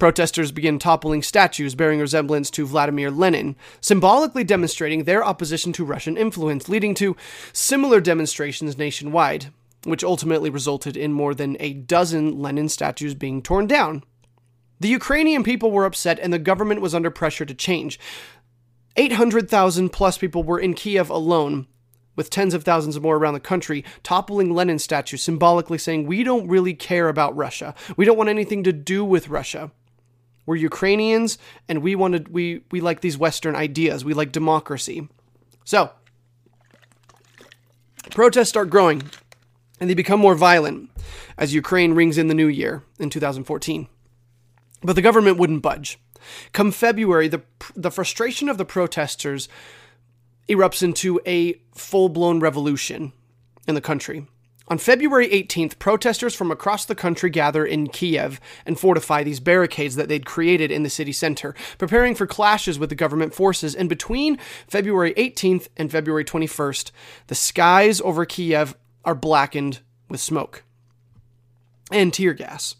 Protesters 0.00 0.50
begin 0.50 0.78
toppling 0.78 1.22
statues 1.22 1.74
bearing 1.74 2.00
resemblance 2.00 2.50
to 2.52 2.66
Vladimir 2.66 3.10
Lenin, 3.10 3.54
symbolically 3.82 4.42
demonstrating 4.42 5.04
their 5.04 5.22
opposition 5.22 5.74
to 5.74 5.84
Russian 5.84 6.16
influence, 6.16 6.70
leading 6.70 6.94
to 6.94 7.18
similar 7.52 8.00
demonstrations 8.00 8.78
nationwide, 8.78 9.52
which 9.84 10.02
ultimately 10.02 10.48
resulted 10.48 10.96
in 10.96 11.12
more 11.12 11.34
than 11.34 11.58
a 11.60 11.74
dozen 11.74 12.40
Lenin 12.40 12.70
statues 12.70 13.14
being 13.14 13.42
torn 13.42 13.66
down. 13.66 14.02
The 14.80 14.88
Ukrainian 14.88 15.44
people 15.44 15.70
were 15.70 15.84
upset 15.84 16.18
and 16.18 16.32
the 16.32 16.38
government 16.38 16.80
was 16.80 16.94
under 16.94 17.10
pressure 17.10 17.44
to 17.44 17.54
change. 17.54 18.00
800,000 18.96 19.90
plus 19.90 20.18
people 20.18 20.42
were 20.42 20.58
in 20.58 20.74
Kiev 20.74 21.10
alone, 21.10 21.66
with 22.16 22.30
tens 22.30 22.54
of 22.54 22.64
thousands 22.64 22.98
more 23.00 23.16
around 23.16 23.34
the 23.34 23.40
country, 23.40 23.84
toppling 24.02 24.52
Lenin 24.52 24.78
statues, 24.78 25.22
symbolically 25.22 25.78
saying, 25.78 26.06
We 26.06 26.24
don't 26.24 26.48
really 26.48 26.74
care 26.74 27.08
about 27.08 27.36
Russia. 27.36 27.74
We 27.96 28.04
don't 28.04 28.18
want 28.18 28.28
anything 28.28 28.64
to 28.64 28.72
do 28.72 29.04
with 29.04 29.28
Russia. 29.28 29.70
We're 30.46 30.56
Ukrainians 30.56 31.38
and 31.68 31.80
we 31.80 31.94
wanted 31.94 32.28
we 32.28 32.62
we 32.72 32.80
like 32.80 33.02
these 33.02 33.16
western 33.16 33.54
ideas. 33.54 34.04
We 34.04 34.14
like 34.14 34.32
democracy. 34.32 35.08
So, 35.64 35.90
protests 38.10 38.48
start 38.48 38.68
growing 38.68 39.02
and 39.78 39.88
they 39.88 39.94
become 39.94 40.18
more 40.18 40.34
violent 40.34 40.90
as 41.38 41.54
Ukraine 41.54 41.92
rings 41.92 42.18
in 42.18 42.26
the 42.26 42.34
new 42.34 42.48
year 42.48 42.82
in 42.98 43.10
2014. 43.10 43.86
But 44.82 44.94
the 44.94 45.02
government 45.02 45.38
wouldn't 45.38 45.62
budge. 45.62 45.98
Come 46.52 46.70
February, 46.70 47.28
the 47.28 47.42
the 47.74 47.90
frustration 47.90 48.48
of 48.48 48.58
the 48.58 48.64
protesters 48.64 49.48
erupts 50.48 50.82
into 50.82 51.20
a 51.26 51.60
full-blown 51.74 52.40
revolution 52.40 53.12
in 53.68 53.74
the 53.74 53.80
country. 53.80 54.26
On 54.70 54.78
February 54.78 55.28
18th, 55.28 55.80
protesters 55.80 56.32
from 56.32 56.52
across 56.52 56.84
the 56.84 56.94
country 56.94 57.28
gather 57.28 57.66
in 57.66 57.88
Kiev 57.88 58.40
and 58.64 58.78
fortify 58.78 59.24
these 59.24 59.40
barricades 59.40 59.96
that 59.96 60.08
they'd 60.08 60.24
created 60.24 60.70
in 60.70 60.84
the 60.84 60.90
city 60.90 61.10
center, 61.10 61.56
preparing 61.76 62.14
for 62.14 62.24
clashes 62.24 62.78
with 62.78 62.88
the 62.88 62.94
government 62.94 63.34
forces. 63.34 63.74
And 63.74 63.88
between 63.88 64.38
February 64.68 65.12
18th 65.14 65.66
and 65.76 65.90
February 65.90 66.24
21st, 66.24 66.92
the 67.26 67.34
skies 67.34 68.00
over 68.00 68.24
Kiev 68.24 68.76
are 69.04 69.16
blackened 69.16 69.80
with 70.08 70.20
smoke 70.20 70.62
and 71.90 72.14
tear 72.14 72.32
gas. 72.32 72.76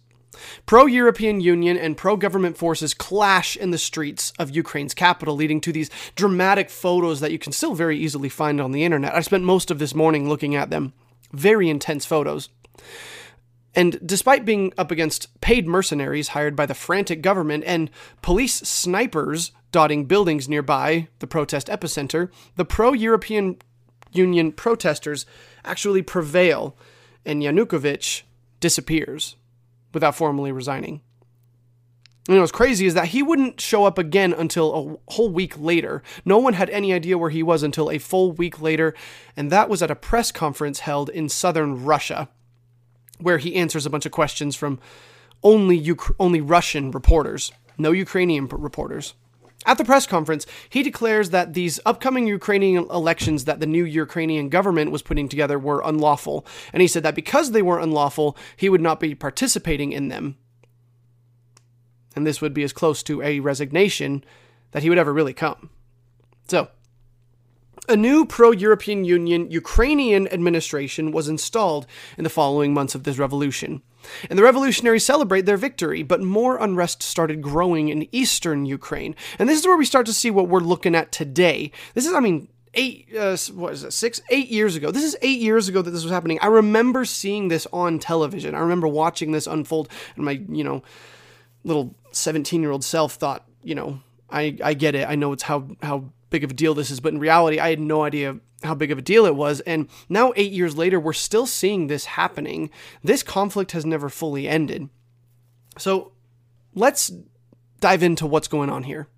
Pro 0.66 0.86
European 0.86 1.40
Union 1.40 1.76
and 1.76 1.96
pro 1.96 2.16
government 2.16 2.56
forces 2.56 2.94
clash 2.94 3.56
in 3.56 3.70
the 3.70 3.78
streets 3.78 4.32
of 4.38 4.50
Ukraine's 4.50 4.94
capital, 4.94 5.34
leading 5.34 5.60
to 5.62 5.72
these 5.72 5.90
dramatic 6.14 6.70
photos 6.70 7.20
that 7.20 7.32
you 7.32 7.38
can 7.38 7.52
still 7.52 7.74
very 7.74 7.98
easily 7.98 8.28
find 8.28 8.60
on 8.60 8.72
the 8.72 8.84
internet. 8.84 9.14
I 9.14 9.20
spent 9.20 9.44
most 9.44 9.70
of 9.70 9.78
this 9.78 9.94
morning 9.94 10.28
looking 10.28 10.54
at 10.54 10.70
them. 10.70 10.92
Very 11.32 11.68
intense 11.68 12.04
photos. 12.04 12.48
And 13.74 14.00
despite 14.04 14.44
being 14.44 14.72
up 14.76 14.90
against 14.90 15.40
paid 15.40 15.66
mercenaries 15.68 16.28
hired 16.28 16.56
by 16.56 16.66
the 16.66 16.74
frantic 16.74 17.22
government 17.22 17.64
and 17.66 17.90
police 18.20 18.54
snipers 18.54 19.52
dotting 19.70 20.06
buildings 20.06 20.48
nearby 20.48 21.08
the 21.20 21.28
protest 21.28 21.68
epicenter, 21.68 22.30
the 22.56 22.64
pro 22.64 22.92
European 22.92 23.56
Union 24.12 24.50
protesters 24.50 25.24
actually 25.64 26.02
prevail, 26.02 26.76
and 27.24 27.42
Yanukovych 27.42 28.22
disappears 28.58 29.36
without 29.92 30.14
formally 30.14 30.52
resigning. 30.52 31.00
And 32.28 32.38
what's 32.38 32.52
crazy 32.52 32.86
is 32.86 32.94
that 32.94 33.08
he 33.08 33.22
wouldn't 33.22 33.60
show 33.60 33.84
up 33.86 33.98
again 33.98 34.32
until 34.32 35.00
a 35.08 35.12
whole 35.12 35.30
week 35.30 35.58
later. 35.58 36.02
No 36.24 36.38
one 36.38 36.52
had 36.52 36.70
any 36.70 36.92
idea 36.92 37.18
where 37.18 37.30
he 37.30 37.42
was 37.42 37.62
until 37.62 37.90
a 37.90 37.98
full 37.98 38.32
week 38.32 38.60
later, 38.60 38.94
and 39.36 39.50
that 39.50 39.68
was 39.68 39.82
at 39.82 39.90
a 39.90 39.96
press 39.96 40.30
conference 40.30 40.80
held 40.80 41.08
in 41.08 41.28
southern 41.28 41.84
Russia, 41.84 42.28
where 43.18 43.38
he 43.38 43.56
answers 43.56 43.86
a 43.86 43.90
bunch 43.90 44.06
of 44.06 44.12
questions 44.12 44.54
from 44.54 44.78
only 45.42 45.90
Uk- 45.90 46.14
only 46.20 46.40
Russian 46.40 46.90
reporters, 46.90 47.50
no 47.78 47.90
Ukrainian 47.90 48.46
reporters. 48.46 49.14
At 49.66 49.76
the 49.76 49.84
press 49.84 50.06
conference, 50.06 50.46
he 50.70 50.82
declares 50.82 51.30
that 51.30 51.52
these 51.52 51.80
upcoming 51.84 52.26
Ukrainian 52.26 52.84
elections 52.90 53.44
that 53.44 53.60
the 53.60 53.66
new 53.66 53.84
Ukrainian 53.84 54.48
government 54.48 54.90
was 54.90 55.02
putting 55.02 55.28
together 55.28 55.58
were 55.58 55.82
unlawful, 55.84 56.46
and 56.72 56.80
he 56.80 56.88
said 56.88 57.02
that 57.02 57.14
because 57.14 57.50
they 57.50 57.62
were 57.62 57.78
unlawful, 57.78 58.36
he 58.56 58.68
would 58.70 58.80
not 58.80 59.00
be 59.00 59.14
participating 59.14 59.92
in 59.92 60.08
them 60.08 60.36
and 62.16 62.26
this 62.26 62.40
would 62.40 62.54
be 62.54 62.62
as 62.62 62.72
close 62.72 63.02
to 63.04 63.22
a 63.22 63.40
resignation 63.40 64.24
that 64.72 64.82
he 64.82 64.88
would 64.88 64.98
ever 64.98 65.12
really 65.12 65.34
come. 65.34 65.70
So, 66.48 66.68
a 67.90 67.96
new 67.96 68.24
pro 68.24 68.52
European 68.52 69.04
Union 69.04 69.50
Ukrainian 69.50 70.28
administration 70.28 71.12
was 71.12 71.28
installed 71.28 71.86
in 72.16 72.24
the 72.24 72.30
following 72.30 72.72
months 72.72 72.94
of 72.94 73.02
this 73.02 73.18
revolution. 73.18 73.82
And 74.30 74.38
the 74.38 74.42
revolutionaries 74.42 75.04
celebrate 75.04 75.42
their 75.42 75.58
victory, 75.58 76.02
but 76.02 76.22
more 76.22 76.56
unrest 76.56 77.02
started 77.02 77.42
growing 77.42 77.88
in 77.88 78.08
eastern 78.12 78.64
Ukraine. 78.64 79.14
And 79.38 79.48
this 79.48 79.58
is 79.58 79.66
where 79.66 79.76
we 79.76 79.84
start 79.84 80.06
to 80.06 80.14
see 80.14 80.30
what 80.30 80.48
we're 80.48 80.60
looking 80.60 80.94
at 80.94 81.12
today. 81.12 81.70
This 81.94 82.06
is, 82.06 82.14
I 82.14 82.20
mean, 82.20 82.48
eight 82.74 83.08
uh, 83.16 83.36
what 83.52 83.72
is 83.72 83.82
it 83.82 83.92
six 83.92 84.20
eight 84.30 84.48
years 84.48 84.76
ago 84.76 84.92
this 84.92 85.02
is 85.02 85.16
eight 85.22 85.40
years 85.40 85.66
ago 85.66 85.82
that 85.82 85.90
this 85.90 86.04
was 86.04 86.12
happening 86.12 86.38
i 86.40 86.46
remember 86.46 87.04
seeing 87.04 87.48
this 87.48 87.66
on 87.72 87.98
television 87.98 88.54
i 88.54 88.60
remember 88.60 88.86
watching 88.86 89.32
this 89.32 89.48
unfold 89.48 89.88
and 90.14 90.24
my 90.24 90.40
you 90.48 90.62
know 90.62 90.80
little 91.64 91.96
17 92.12 92.62
year 92.62 92.70
old 92.70 92.84
self 92.84 93.14
thought 93.14 93.44
you 93.64 93.74
know 93.74 93.98
i 94.30 94.56
i 94.62 94.72
get 94.72 94.94
it 94.94 95.08
i 95.08 95.16
know 95.16 95.32
it's 95.32 95.42
how 95.42 95.66
how 95.82 96.04
big 96.30 96.44
of 96.44 96.50
a 96.50 96.54
deal 96.54 96.74
this 96.74 96.90
is 96.90 97.00
but 97.00 97.12
in 97.12 97.18
reality 97.18 97.58
i 97.58 97.70
had 97.70 97.80
no 97.80 98.02
idea 98.02 98.36
how 98.62 98.74
big 98.74 98.90
of 98.90 98.98
a 98.98 99.02
deal 99.02 99.26
it 99.26 99.34
was 99.34 99.60
and 99.60 99.88
now 100.08 100.32
eight 100.36 100.52
years 100.52 100.76
later 100.76 100.98
we're 100.98 101.12
still 101.12 101.46
seeing 101.46 101.86
this 101.86 102.04
happening 102.06 102.70
this 103.02 103.22
conflict 103.22 103.72
has 103.72 103.84
never 103.84 104.08
fully 104.08 104.48
ended 104.48 104.88
so 105.78 106.12
let's 106.74 107.12
dive 107.80 108.02
into 108.02 108.26
what's 108.26 108.48
going 108.48 108.70
on 108.70 108.84
here 108.84 109.08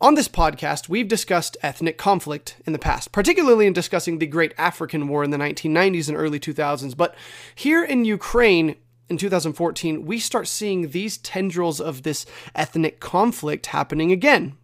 on 0.00 0.14
this 0.14 0.28
podcast, 0.28 0.88
we've 0.88 1.08
discussed 1.08 1.56
ethnic 1.60 1.98
conflict 1.98 2.56
in 2.64 2.72
the 2.72 2.78
past, 2.78 3.10
particularly 3.10 3.66
in 3.66 3.72
discussing 3.72 4.18
the 4.18 4.28
Great 4.28 4.54
African 4.56 5.08
War 5.08 5.24
in 5.24 5.30
the 5.30 5.36
1990s 5.36 6.08
and 6.08 6.16
early 6.16 6.38
2000s. 6.38 6.96
But 6.96 7.16
here 7.52 7.82
in 7.82 8.04
Ukraine, 8.04 8.76
in 9.08 9.16
2014, 9.16 10.06
we 10.06 10.20
start 10.20 10.46
seeing 10.46 10.90
these 10.90 11.18
tendrils 11.18 11.80
of 11.80 12.04
this 12.04 12.26
ethnic 12.54 13.00
conflict 13.00 13.66
happening 13.66 14.12
again. 14.12 14.56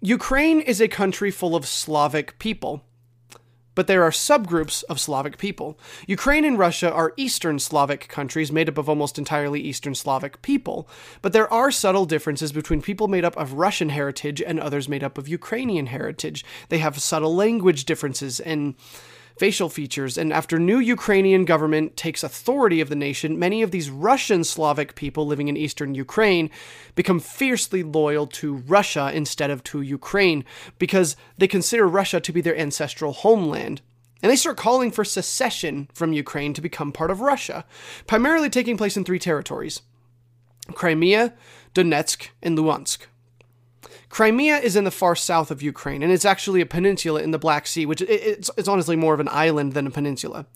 Ukraine 0.00 0.60
is 0.60 0.80
a 0.80 0.88
country 0.88 1.30
full 1.30 1.56
of 1.56 1.66
Slavic 1.66 2.38
people 2.38 2.82
but 3.76 3.86
there 3.86 4.02
are 4.02 4.10
subgroups 4.10 4.82
of 4.84 4.98
Slavic 4.98 5.38
people. 5.38 5.78
Ukraine 6.08 6.44
and 6.44 6.58
Russia 6.58 6.90
are 6.90 7.12
Eastern 7.16 7.60
Slavic 7.60 8.08
countries 8.08 8.50
made 8.50 8.68
up 8.68 8.78
of 8.78 8.88
almost 8.88 9.18
entirely 9.18 9.60
Eastern 9.60 9.94
Slavic 9.94 10.42
people, 10.42 10.88
but 11.22 11.32
there 11.32 11.52
are 11.52 11.70
subtle 11.70 12.06
differences 12.06 12.52
between 12.52 12.82
people 12.82 13.06
made 13.06 13.24
up 13.24 13.36
of 13.36 13.52
Russian 13.52 13.90
heritage 13.90 14.40
and 14.40 14.58
others 14.58 14.88
made 14.88 15.04
up 15.04 15.18
of 15.18 15.28
Ukrainian 15.28 15.86
heritage. 15.86 16.42
They 16.70 16.78
have 16.78 16.98
subtle 17.00 17.36
language 17.36 17.84
differences 17.84 18.40
and 18.40 18.74
facial 19.36 19.68
features, 19.68 20.16
and 20.16 20.32
after 20.32 20.58
new 20.58 20.78
Ukrainian 20.78 21.44
government 21.44 21.96
takes 21.96 22.22
authority 22.22 22.80
of 22.80 22.88
the 22.88 22.96
nation, 22.96 23.38
many 23.38 23.62
of 23.62 23.70
these 23.70 23.90
Russian 23.90 24.44
Slavic 24.44 24.94
people 24.94 25.26
living 25.26 25.48
in 25.48 25.56
eastern 25.56 25.94
Ukraine 25.94 26.50
become 26.94 27.20
fiercely 27.20 27.82
loyal 27.82 28.26
to 28.28 28.56
Russia 28.56 29.10
instead 29.12 29.50
of 29.50 29.62
to 29.64 29.82
Ukraine 29.82 30.44
because 30.78 31.16
they 31.38 31.48
consider 31.48 31.86
Russia 31.86 32.20
to 32.20 32.32
be 32.32 32.40
their 32.40 32.58
ancestral 32.58 33.12
homeland. 33.12 33.82
And 34.22 34.32
they 34.32 34.36
start 34.36 34.56
calling 34.56 34.90
for 34.90 35.04
secession 35.04 35.88
from 35.92 36.14
Ukraine 36.14 36.54
to 36.54 36.62
become 36.62 36.90
part 36.90 37.10
of 37.10 37.20
Russia, 37.20 37.66
primarily 38.06 38.48
taking 38.48 38.78
place 38.78 38.96
in 38.96 39.04
three 39.04 39.18
territories 39.18 39.82
Crimea, 40.74 41.34
Donetsk, 41.74 42.28
and 42.42 42.58
Luhansk. 42.58 43.06
Crimea 44.08 44.58
is 44.58 44.76
in 44.76 44.84
the 44.84 44.90
far 44.90 45.16
south 45.16 45.50
of 45.50 45.62
Ukraine, 45.62 46.02
and 46.02 46.12
it's 46.12 46.24
actually 46.24 46.60
a 46.60 46.66
peninsula 46.66 47.22
in 47.22 47.32
the 47.32 47.38
Black 47.38 47.66
Sea, 47.66 47.86
which 47.86 48.00
it's, 48.02 48.50
it's 48.56 48.68
honestly 48.68 48.96
more 48.96 49.14
of 49.14 49.20
an 49.20 49.28
island 49.30 49.72
than 49.72 49.86
a 49.86 49.90
peninsula. 49.90 50.46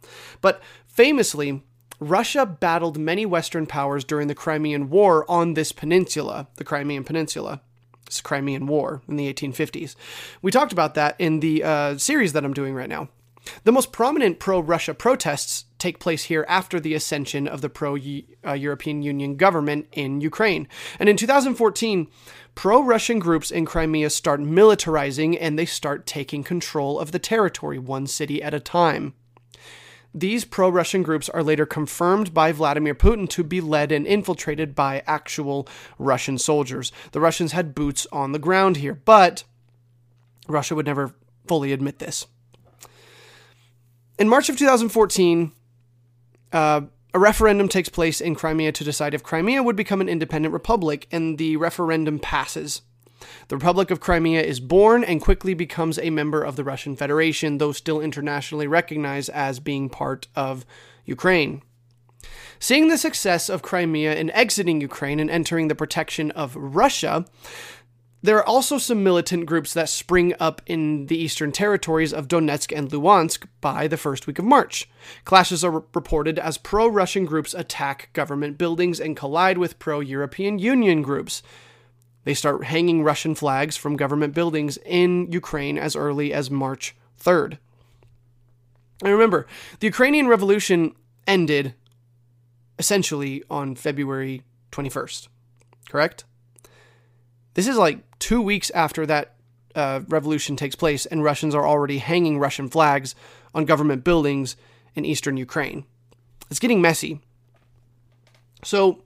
But 0.40 0.62
famously, 0.86 1.62
Russia 1.98 2.46
battled 2.46 2.98
many 2.98 3.26
Western 3.26 3.66
powers 3.66 4.04
during 4.04 4.28
the 4.28 4.34
Crimean 4.34 4.88
War 4.88 5.30
on 5.30 5.54
this 5.54 5.72
peninsula, 5.72 6.48
the 6.56 6.64
Crimean 6.64 7.04
Peninsula. 7.04 7.60
This 8.06 8.20
Crimean 8.20 8.66
War 8.66 9.02
in 9.06 9.14
the 9.14 9.32
1850s. 9.32 9.94
We 10.42 10.50
talked 10.50 10.72
about 10.72 10.94
that 10.94 11.14
in 11.20 11.38
the 11.38 11.62
uh, 11.62 11.96
series 11.96 12.32
that 12.32 12.44
I'm 12.44 12.54
doing 12.54 12.74
right 12.74 12.88
now. 12.88 13.08
The 13.62 13.70
most 13.70 13.92
prominent 13.92 14.40
pro 14.40 14.58
Russia 14.58 14.94
protests 14.94 15.66
take 15.80 15.98
place 15.98 16.24
here 16.24 16.44
after 16.48 16.78
the 16.78 16.94
ascension 16.94 17.48
of 17.48 17.60
the 17.60 17.68
pro 17.68 17.96
uh, 17.96 18.52
European 18.52 19.02
Union 19.02 19.36
government 19.36 19.88
in 19.92 20.20
Ukraine. 20.20 20.68
And 20.98 21.08
in 21.08 21.16
2014, 21.16 22.08
pro 22.54 22.82
Russian 22.82 23.18
groups 23.18 23.50
in 23.50 23.64
Crimea 23.64 24.10
start 24.10 24.40
militarizing 24.40 25.36
and 25.40 25.58
they 25.58 25.66
start 25.66 26.06
taking 26.06 26.44
control 26.44 26.98
of 26.98 27.12
the 27.12 27.18
territory, 27.18 27.78
one 27.78 28.06
city 28.06 28.42
at 28.42 28.54
a 28.54 28.60
time. 28.60 29.14
These 30.12 30.44
pro 30.44 30.68
Russian 30.68 31.02
groups 31.02 31.28
are 31.28 31.42
later 31.42 31.66
confirmed 31.66 32.34
by 32.34 32.50
Vladimir 32.50 32.94
Putin 32.96 33.28
to 33.30 33.44
be 33.44 33.60
led 33.60 33.92
and 33.92 34.06
infiltrated 34.06 34.74
by 34.74 35.04
actual 35.06 35.68
Russian 35.98 36.36
soldiers. 36.36 36.90
The 37.12 37.20
Russians 37.20 37.52
had 37.52 37.74
boots 37.76 38.08
on 38.10 38.32
the 38.32 38.40
ground 38.40 38.78
here, 38.78 38.94
but 38.94 39.44
Russia 40.48 40.74
would 40.74 40.86
never 40.86 41.14
fully 41.46 41.72
admit 41.72 42.00
this. 42.00 42.26
In 44.18 44.28
March 44.28 44.48
of 44.48 44.58
2014, 44.58 45.52
uh, 46.52 46.82
a 47.12 47.18
referendum 47.18 47.68
takes 47.68 47.88
place 47.88 48.20
in 48.20 48.34
Crimea 48.34 48.72
to 48.72 48.84
decide 48.84 49.14
if 49.14 49.22
Crimea 49.22 49.62
would 49.62 49.76
become 49.76 50.00
an 50.00 50.08
independent 50.08 50.52
republic, 50.52 51.08
and 51.10 51.38
the 51.38 51.56
referendum 51.56 52.18
passes. 52.18 52.82
The 53.48 53.56
Republic 53.56 53.90
of 53.90 54.00
Crimea 54.00 54.42
is 54.42 54.60
born 54.60 55.04
and 55.04 55.20
quickly 55.20 55.54
becomes 55.54 55.98
a 55.98 56.10
member 56.10 56.42
of 56.42 56.56
the 56.56 56.64
Russian 56.64 56.96
Federation, 56.96 57.58
though 57.58 57.72
still 57.72 58.00
internationally 58.00 58.66
recognized 58.66 59.28
as 59.30 59.60
being 59.60 59.88
part 59.90 60.28
of 60.34 60.64
Ukraine. 61.04 61.62
Seeing 62.58 62.88
the 62.88 62.98
success 62.98 63.48
of 63.48 63.62
Crimea 63.62 64.14
in 64.14 64.30
exiting 64.30 64.80
Ukraine 64.80 65.20
and 65.20 65.30
entering 65.30 65.68
the 65.68 65.74
protection 65.74 66.30
of 66.32 66.54
Russia, 66.56 67.24
there 68.22 68.36
are 68.36 68.46
also 68.46 68.76
some 68.76 69.02
militant 69.02 69.46
groups 69.46 69.72
that 69.72 69.88
spring 69.88 70.34
up 70.38 70.60
in 70.66 71.06
the 71.06 71.16
eastern 71.16 71.52
territories 71.52 72.12
of 72.12 72.28
Donetsk 72.28 72.76
and 72.76 72.90
Luhansk 72.90 73.46
by 73.60 73.88
the 73.88 73.96
first 73.96 74.26
week 74.26 74.38
of 74.38 74.44
March. 74.44 74.88
Clashes 75.24 75.64
are 75.64 75.84
reported 75.94 76.38
as 76.38 76.58
pro 76.58 76.86
Russian 76.86 77.24
groups 77.24 77.54
attack 77.54 78.10
government 78.12 78.58
buildings 78.58 79.00
and 79.00 79.16
collide 79.16 79.56
with 79.56 79.78
pro 79.78 80.00
European 80.00 80.58
Union 80.58 81.00
groups. 81.00 81.42
They 82.24 82.34
start 82.34 82.64
hanging 82.64 83.02
Russian 83.02 83.34
flags 83.34 83.78
from 83.78 83.96
government 83.96 84.34
buildings 84.34 84.78
in 84.84 85.32
Ukraine 85.32 85.78
as 85.78 85.96
early 85.96 86.32
as 86.32 86.50
March 86.50 86.94
3rd. 87.18 87.56
And 89.02 89.12
remember, 89.12 89.46
the 89.78 89.86
Ukrainian 89.86 90.28
Revolution 90.28 90.94
ended 91.26 91.74
essentially 92.78 93.42
on 93.48 93.74
February 93.74 94.42
21st, 94.72 95.28
correct? 95.88 96.24
This 97.54 97.66
is 97.66 97.76
like 97.76 97.98
two 98.18 98.40
weeks 98.40 98.70
after 98.70 99.06
that 99.06 99.34
uh, 99.74 100.00
revolution 100.08 100.56
takes 100.56 100.74
place, 100.74 101.06
and 101.06 101.24
Russians 101.24 101.54
are 101.54 101.66
already 101.66 101.98
hanging 101.98 102.38
Russian 102.38 102.68
flags 102.68 103.14
on 103.54 103.64
government 103.64 104.04
buildings 104.04 104.56
in 104.94 105.04
eastern 105.04 105.36
Ukraine. 105.36 105.84
It's 106.50 106.60
getting 106.60 106.80
messy. 106.80 107.20
So, 108.64 109.02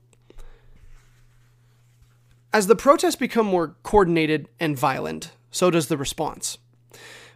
as 2.53 2.67
the 2.67 2.75
protests 2.75 3.15
become 3.15 3.45
more 3.45 3.75
coordinated 3.83 4.49
and 4.59 4.77
violent, 4.77 5.31
so 5.51 5.69
does 5.69 5.87
the 5.87 5.97
response. 5.97 6.57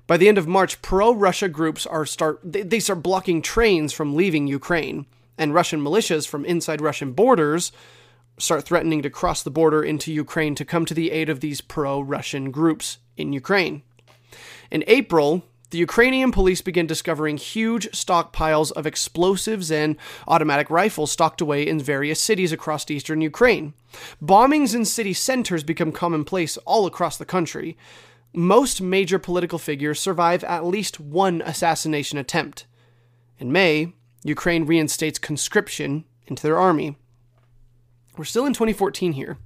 By 0.08 0.18
the 0.18 0.28
end 0.28 0.38
of 0.38 0.48
March, 0.48 0.82
pro-Russia 0.82 1.50
groups 1.50 1.86
are 1.86 2.06
start 2.06 2.39
they, 2.44 2.63
they 2.63 2.80
start 2.80 3.04
blocking 3.04 3.42
trains 3.42 3.94
from 3.94 4.16
leaving 4.16 4.48
Ukraine, 4.48 5.06
and 5.38 5.54
Russian 5.54 5.82
militias 5.82 6.28
from 6.28 6.46
inside 6.46 6.82
Russian 6.82 7.13
borders 7.13 7.72
start 8.39 8.63
threatening 8.63 9.01
to 9.01 9.10
cross 9.10 9.43
the 9.43 9.51
border 9.51 9.84
into 9.84 10.12
Ukraine 10.12 10.55
to 10.55 10.65
come 10.65 10.86
to 10.86 10.93
the 10.93 11.12
aid 11.12 11.29
of 11.29 11.39
these 11.39 11.62
pro 11.62 12.00
Russian 12.00 12.51
groups 12.51 12.98
in 13.17 13.34
Ukraine. 13.34 13.84
In 14.72 14.84
April, 14.88 15.43
the 15.72 15.77
Ukrainian 15.77 16.31
police 16.31 16.62
began 16.62 16.88
discovering 16.88 17.38
huge 17.38 17.88
stockpiles 17.91 18.72
of 18.72 18.88
explosives 18.88 19.72
and 19.72 19.98
automatic 20.27 20.69
rifles 20.69 21.12
stocked 21.12 21.41
away 21.41 21.67
in 21.67 21.79
various 21.79 22.19
cities 22.19 22.51
across 22.51 22.89
eastern 22.89 23.22
Ukraine. 23.22 23.74
Bombings 24.24 24.74
in 24.74 24.86
city 24.86 25.13
centers 25.13 25.63
become 25.63 25.91
commonplace 25.91 26.58
all 26.65 26.88
across 26.88 27.17
the 27.17 27.25
country. 27.25 27.77
Most 28.34 28.81
major 28.81 29.19
political 29.19 29.60
figures 29.60 30.00
survive 30.00 30.43
at 30.43 30.65
least 30.65 31.00
one 31.00 31.41
assassination 31.43 32.17
attempt. 32.17 32.65
In 33.38 33.51
May, 33.51 33.93
Ukraine 34.24 34.65
reinstates 34.65 35.19
conscription 35.19 36.05
into 36.25 36.43
their 36.43 36.58
army. 36.58 36.98
We're 38.20 38.26
still 38.26 38.46
in 38.46 38.52
2014 38.52 39.14
here. 39.14 39.38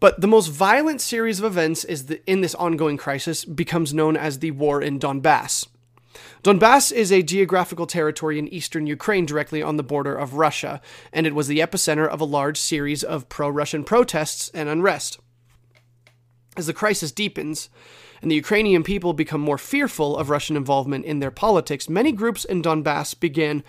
But 0.00 0.20
the 0.20 0.26
most 0.26 0.48
violent 0.48 1.00
series 1.00 1.38
of 1.38 1.44
events 1.44 1.84
is 1.84 2.06
the, 2.06 2.20
in 2.28 2.40
this 2.40 2.56
ongoing 2.56 2.96
crisis 2.96 3.44
becomes 3.44 3.94
known 3.94 4.16
as 4.16 4.40
the 4.40 4.50
war 4.50 4.82
in 4.82 4.98
Donbass. 4.98 5.68
Donbass 6.42 6.90
is 6.90 7.12
a 7.12 7.22
geographical 7.22 7.86
territory 7.86 8.40
in 8.40 8.48
eastern 8.48 8.88
Ukraine 8.88 9.26
directly 9.26 9.62
on 9.62 9.76
the 9.76 9.84
border 9.84 10.12
of 10.12 10.34
Russia, 10.34 10.80
and 11.12 11.24
it 11.24 11.36
was 11.36 11.46
the 11.46 11.60
epicenter 11.60 12.08
of 12.08 12.20
a 12.20 12.24
large 12.24 12.58
series 12.58 13.04
of 13.04 13.28
pro 13.28 13.48
Russian 13.48 13.84
protests 13.84 14.50
and 14.52 14.68
unrest. 14.68 15.20
As 16.56 16.66
the 16.66 16.74
crisis 16.74 17.12
deepens, 17.12 17.70
and 18.20 18.28
the 18.28 18.36
Ukrainian 18.36 18.82
people 18.82 19.12
become 19.12 19.40
more 19.40 19.56
fearful 19.56 20.16
of 20.16 20.30
Russian 20.30 20.56
involvement 20.56 21.04
in 21.04 21.20
their 21.20 21.30
politics, 21.30 21.88
many 21.88 22.10
groups 22.10 22.44
in 22.44 22.60
Donbass 22.60 23.18
began 23.18 23.62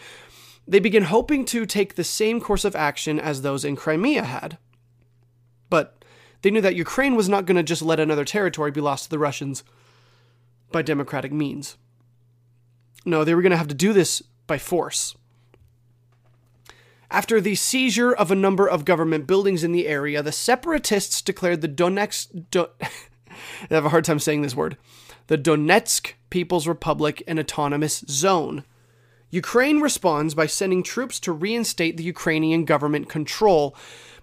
they 0.67 0.79
begin 0.79 1.03
hoping 1.03 1.46
to 1.46 1.65
take 1.65 1.96
the 1.96 2.03
same 2.03 2.39
course 2.39 2.65
of 2.65 2.75
action 2.75 3.20
as 3.20 3.41
those 3.41 3.65
in 3.65 3.75
Crimea 3.75 4.24
had. 4.24 4.58
But 5.70 6.03
they 6.41 6.51
knew 6.51 6.62
that 6.62 6.75
Ukraine 6.75 7.15
was 7.15 7.29
not 7.29 7.46
going 7.46 7.58
to 7.58 7.63
just 7.63 7.82
let 7.82 8.00
another 8.00 8.25
territory 8.25 8.72
be 8.72 8.82
lost 8.82 9.05
to 9.05 9.10
the 9.10 9.20
Russians 9.20 9.63
by 10.72 10.82
democratic 10.82 11.32
means. 11.32 11.77
No, 13.05 13.24
they 13.24 13.34
were 13.34 13.41
going 13.41 13.51
to 13.51 13.58
have 13.58 13.67
to 13.67 13.74
do 13.74 13.93
this 13.93 14.22
by 14.48 14.58
force. 14.58 15.15
After 17.12 17.39
the 17.39 17.55
seizure 17.55 18.12
of 18.12 18.32
a 18.32 18.36
number 18.36 18.67
of 18.67 18.86
government 18.86 19.27
buildings 19.27 19.63
in 19.63 19.72
the 19.72 19.88
area, 19.88 20.24
the 20.24 20.32
separatists 20.32 21.22
declared 21.22 21.62
the 21.62 21.70
Donetsk. 21.70 22.46
Do- 22.50 22.70
I 22.82 23.74
have 23.74 23.86
a 23.86 23.89
hard 23.89 24.05
time 24.05 24.20
saying 24.20 24.41
this 24.41 24.55
word. 24.55 24.77
The 25.27 25.38
Donetsk 25.38 26.13
People's 26.29 26.67
Republic 26.67 27.22
and 27.27 27.39
Autonomous 27.39 28.03
Zone. 28.10 28.63
Ukraine 29.34 29.82
responds 29.82 30.36
by 30.36 30.46
sending 30.46 30.84
troops 30.84 31.20
to 31.22 31.32
reinstate 31.32 31.98
the 31.98 32.04
Ukrainian 32.04 32.66
government 32.66 33.10
control, 33.10 33.75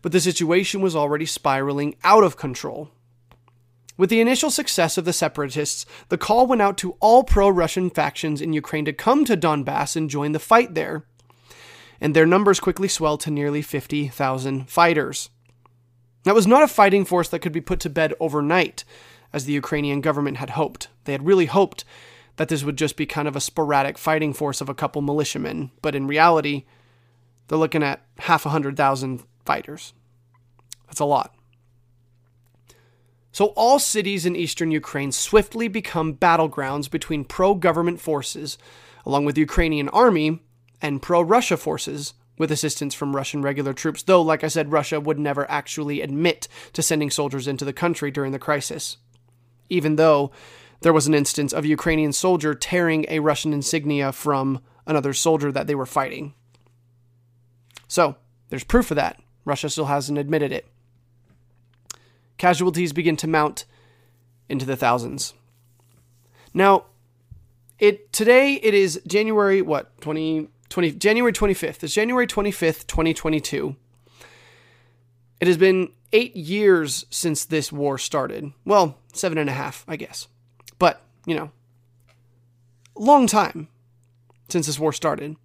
but 0.02 0.12
the 0.12 0.20
situation 0.20 0.80
was 0.80 0.94
already 0.94 1.26
spiraling 1.26 1.96
out 2.04 2.22
of 2.22 2.36
control. 2.36 2.92
With 3.96 4.08
the 4.08 4.20
initial 4.20 4.52
success 4.52 4.96
of 4.96 5.04
the 5.04 5.12
separatists, 5.12 5.84
the 6.10 6.16
call 6.16 6.46
went 6.46 6.62
out 6.62 6.78
to 6.78 6.94
all 7.00 7.24
pro 7.24 7.48
Russian 7.48 7.90
factions 7.90 8.40
in 8.40 8.52
Ukraine 8.52 8.84
to 8.84 8.92
come 8.92 9.24
to 9.24 9.36
Donbass 9.36 9.96
and 9.96 10.08
join 10.08 10.30
the 10.30 10.38
fight 10.38 10.74
there. 10.74 11.02
And 12.00 12.14
their 12.14 12.24
numbers 12.24 12.60
quickly 12.60 12.86
swelled 12.86 13.18
to 13.22 13.32
nearly 13.32 13.62
50,000 13.62 14.70
fighters. 14.70 15.28
That 16.22 16.36
was 16.36 16.46
not 16.46 16.62
a 16.62 16.68
fighting 16.68 17.04
force 17.04 17.28
that 17.30 17.40
could 17.40 17.50
be 17.50 17.60
put 17.60 17.80
to 17.80 17.90
bed 17.90 18.14
overnight, 18.20 18.84
as 19.32 19.44
the 19.44 19.54
Ukrainian 19.54 20.02
government 20.02 20.36
had 20.36 20.50
hoped. 20.50 20.86
They 21.02 21.12
had 21.12 21.26
really 21.26 21.46
hoped 21.46 21.84
that 22.40 22.48
this 22.48 22.64
would 22.64 22.78
just 22.78 22.96
be 22.96 23.04
kind 23.04 23.28
of 23.28 23.36
a 23.36 23.40
sporadic 23.40 23.98
fighting 23.98 24.32
force 24.32 24.62
of 24.62 24.70
a 24.70 24.74
couple 24.74 25.02
militiamen, 25.02 25.70
but 25.82 25.94
in 25.94 26.06
reality, 26.06 26.64
they're 27.46 27.58
looking 27.58 27.82
at 27.82 28.02
half 28.20 28.46
a 28.46 28.48
hundred 28.48 28.78
thousand 28.78 29.22
fighters. 29.44 29.92
That's 30.86 31.00
a 31.00 31.04
lot. 31.04 31.34
So, 33.30 33.48
all 33.56 33.78
cities 33.78 34.24
in 34.24 34.36
eastern 34.36 34.70
Ukraine 34.70 35.12
swiftly 35.12 35.68
become 35.68 36.14
battlegrounds 36.14 36.90
between 36.90 37.26
pro 37.26 37.54
government 37.54 38.00
forces, 38.00 38.56
along 39.04 39.26
with 39.26 39.34
the 39.34 39.42
Ukrainian 39.42 39.90
army, 39.90 40.40
and 40.80 41.02
pro 41.02 41.20
Russia 41.20 41.58
forces, 41.58 42.14
with 42.38 42.50
assistance 42.50 42.94
from 42.94 43.14
Russian 43.14 43.42
regular 43.42 43.74
troops, 43.74 44.02
though, 44.02 44.22
like 44.22 44.42
I 44.42 44.48
said, 44.48 44.72
Russia 44.72 44.98
would 44.98 45.18
never 45.18 45.48
actually 45.50 46.00
admit 46.00 46.48
to 46.72 46.80
sending 46.80 47.10
soldiers 47.10 47.46
into 47.46 47.66
the 47.66 47.74
country 47.74 48.10
during 48.10 48.32
the 48.32 48.38
crisis. 48.38 48.96
Even 49.68 49.96
though 49.96 50.30
there 50.80 50.92
was 50.92 51.06
an 51.06 51.14
instance 51.14 51.52
of 51.52 51.64
a 51.64 51.68
Ukrainian 51.68 52.12
soldier 52.12 52.54
tearing 52.54 53.04
a 53.08 53.20
Russian 53.20 53.52
insignia 53.52 54.12
from 54.12 54.60
another 54.86 55.12
soldier 55.12 55.52
that 55.52 55.66
they 55.66 55.74
were 55.74 55.86
fighting. 55.86 56.34
So, 57.86 58.16
there's 58.48 58.64
proof 58.64 58.90
of 58.90 58.96
that. 58.96 59.20
Russia 59.44 59.68
still 59.68 59.86
hasn't 59.86 60.18
admitted 60.18 60.52
it. 60.52 60.66
Casualties 62.38 62.92
begin 62.92 63.16
to 63.16 63.26
mount 63.26 63.64
into 64.48 64.64
the 64.64 64.76
thousands. 64.76 65.34
Now, 66.54 66.86
it 67.78 68.12
today 68.12 68.54
it 68.54 68.74
is 68.74 69.00
January 69.06 69.62
what 69.62 69.98
20, 70.00 70.48
20 70.68 70.92
January 70.92 71.32
25th. 71.32 71.82
It's 71.82 71.94
January 71.94 72.26
25th, 72.26 72.86
2022. 72.86 73.76
It 75.40 75.48
has 75.48 75.56
been 75.56 75.92
eight 76.12 76.36
years 76.36 77.06
since 77.10 77.44
this 77.44 77.72
war 77.72 77.98
started. 77.98 78.52
Well, 78.64 78.98
seven 79.12 79.38
and 79.38 79.48
a 79.48 79.54
half, 79.54 79.84
I 79.88 79.96
guess. 79.96 80.28
But, 80.80 81.00
you 81.24 81.36
know, 81.36 81.52
long 82.96 83.28
time 83.28 83.68
since 84.48 84.66
this 84.66 84.80
war 84.80 84.92
started. 84.92 85.36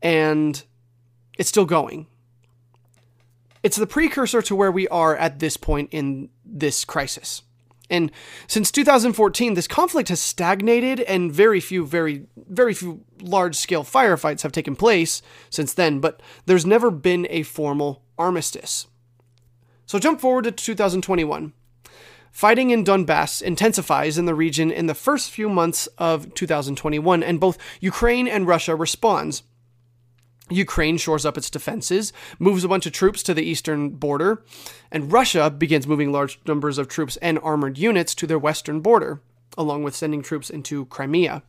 And 0.00 0.62
it's 1.36 1.50
still 1.50 1.66
going. 1.66 2.06
It's 3.62 3.76
the 3.76 3.86
precursor 3.86 4.40
to 4.40 4.56
where 4.56 4.72
we 4.72 4.88
are 4.88 5.14
at 5.14 5.38
this 5.40 5.58
point 5.58 5.90
in 5.92 6.30
this 6.46 6.86
crisis. 6.86 7.42
And 7.90 8.12
since 8.46 8.70
2014, 8.70 9.54
this 9.54 9.66
conflict 9.66 10.08
has 10.10 10.20
stagnated, 10.20 11.00
and 11.00 11.32
very 11.32 11.58
few, 11.58 11.84
very, 11.84 12.26
very 12.36 12.72
few 12.72 13.04
large 13.20 13.56
scale 13.56 13.82
firefights 13.82 14.42
have 14.42 14.52
taken 14.52 14.76
place 14.76 15.22
since 15.50 15.74
then, 15.74 15.98
but 15.98 16.22
there's 16.46 16.64
never 16.64 16.90
been 16.92 17.26
a 17.28 17.42
formal 17.42 18.02
armistice. 18.16 18.86
So 19.86 19.98
jump 19.98 20.20
forward 20.20 20.44
to 20.44 20.52
2021. 20.52 21.52
Fighting 22.32 22.70
in 22.70 22.84
Donbass 22.84 23.42
intensifies 23.42 24.16
in 24.16 24.24
the 24.24 24.34
region 24.34 24.70
in 24.70 24.86
the 24.86 24.94
first 24.94 25.30
few 25.30 25.48
months 25.48 25.86
of 25.98 26.32
2021, 26.34 27.22
and 27.22 27.40
both 27.40 27.58
Ukraine 27.80 28.28
and 28.28 28.46
Russia 28.46 28.74
responds. 28.74 29.42
Ukraine 30.48 30.96
shores 30.96 31.24
up 31.24 31.38
its 31.38 31.50
defenses, 31.50 32.12
moves 32.38 32.64
a 32.64 32.68
bunch 32.68 32.86
of 32.86 32.92
troops 32.92 33.22
to 33.22 33.34
the 33.34 33.42
eastern 33.42 33.90
border, 33.90 34.42
and 34.90 35.12
Russia 35.12 35.50
begins 35.50 35.86
moving 35.86 36.12
large 36.12 36.40
numbers 36.46 36.78
of 36.78 36.88
troops 36.88 37.16
and 37.18 37.38
armored 37.42 37.78
units 37.78 38.14
to 38.16 38.26
their 38.26 38.38
western 38.38 38.80
border, 38.80 39.20
along 39.56 39.82
with 39.82 39.94
sending 39.94 40.22
troops 40.22 40.50
into 40.50 40.86
Crimea. 40.86 41.42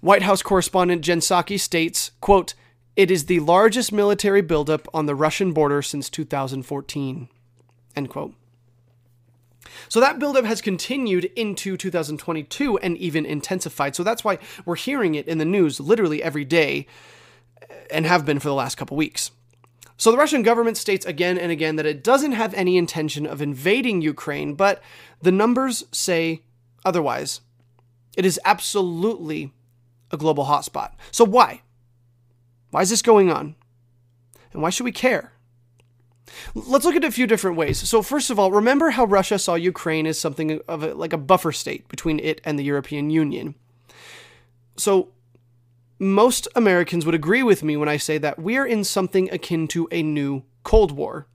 White 0.00 0.22
House 0.22 0.42
correspondent 0.42 1.02
Jen 1.02 1.20
Psaki 1.20 1.60
states, 1.60 2.10
quote, 2.20 2.54
It 2.96 3.10
is 3.10 3.26
the 3.26 3.40
largest 3.40 3.92
military 3.92 4.42
buildup 4.42 4.88
on 4.92 5.06
the 5.06 5.14
Russian 5.14 5.52
border 5.52 5.82
since 5.82 6.10
2014. 6.10 7.28
End 7.94 8.08
quote. 8.08 8.34
So 9.88 10.00
that 10.00 10.18
buildup 10.18 10.44
has 10.44 10.60
continued 10.60 11.24
into 11.36 11.76
2022 11.76 12.78
and 12.78 12.96
even 12.96 13.26
intensified. 13.26 13.94
So 13.94 14.02
that's 14.02 14.24
why 14.24 14.38
we're 14.64 14.76
hearing 14.76 15.14
it 15.14 15.28
in 15.28 15.38
the 15.38 15.44
news 15.44 15.80
literally 15.80 16.22
every 16.22 16.44
day 16.44 16.86
eh, 17.62 17.74
and 17.90 18.06
have 18.06 18.24
been 18.24 18.38
for 18.38 18.48
the 18.48 18.54
last 18.54 18.76
couple 18.76 18.96
weeks. 18.96 19.30
So 19.96 20.10
the 20.10 20.18
Russian 20.18 20.42
government 20.42 20.76
states 20.76 21.06
again 21.06 21.38
and 21.38 21.52
again 21.52 21.76
that 21.76 21.86
it 21.86 22.02
doesn't 22.02 22.32
have 22.32 22.54
any 22.54 22.76
intention 22.76 23.26
of 23.26 23.40
invading 23.40 24.02
Ukraine, 24.02 24.54
but 24.54 24.82
the 25.20 25.30
numbers 25.30 25.84
say 25.92 26.42
otherwise. 26.84 27.40
It 28.16 28.26
is 28.26 28.40
absolutely 28.44 29.52
a 30.10 30.16
global 30.16 30.44
hotspot. 30.44 30.92
So 31.10 31.24
why? 31.24 31.62
Why 32.70 32.82
is 32.82 32.90
this 32.90 33.02
going 33.02 33.30
on? 33.30 33.54
And 34.52 34.60
why 34.60 34.70
should 34.70 34.84
we 34.84 34.92
care? 34.92 35.32
Let's 36.54 36.84
look 36.84 36.96
at 36.96 37.04
it 37.04 37.08
a 37.08 37.12
few 37.12 37.26
different 37.26 37.56
ways. 37.56 37.78
So 37.88 38.02
first 38.02 38.30
of 38.30 38.38
all, 38.38 38.50
remember 38.50 38.90
how 38.90 39.04
Russia 39.04 39.38
saw 39.38 39.54
Ukraine 39.54 40.06
as 40.06 40.18
something 40.18 40.60
of 40.68 40.82
a, 40.82 40.94
like 40.94 41.12
a 41.12 41.18
buffer 41.18 41.52
state 41.52 41.88
between 41.88 42.18
it 42.20 42.40
and 42.44 42.58
the 42.58 42.64
European 42.64 43.10
Union. 43.10 43.54
So 44.76 45.10
most 45.98 46.48
Americans 46.56 47.06
would 47.06 47.14
agree 47.14 47.42
with 47.42 47.62
me 47.62 47.76
when 47.76 47.88
I 47.88 47.96
say 47.96 48.18
that 48.18 48.38
we're 48.38 48.66
in 48.66 48.84
something 48.84 49.30
akin 49.30 49.68
to 49.68 49.88
a 49.92 50.02
new 50.02 50.42
Cold 50.64 50.92
War 50.92 51.26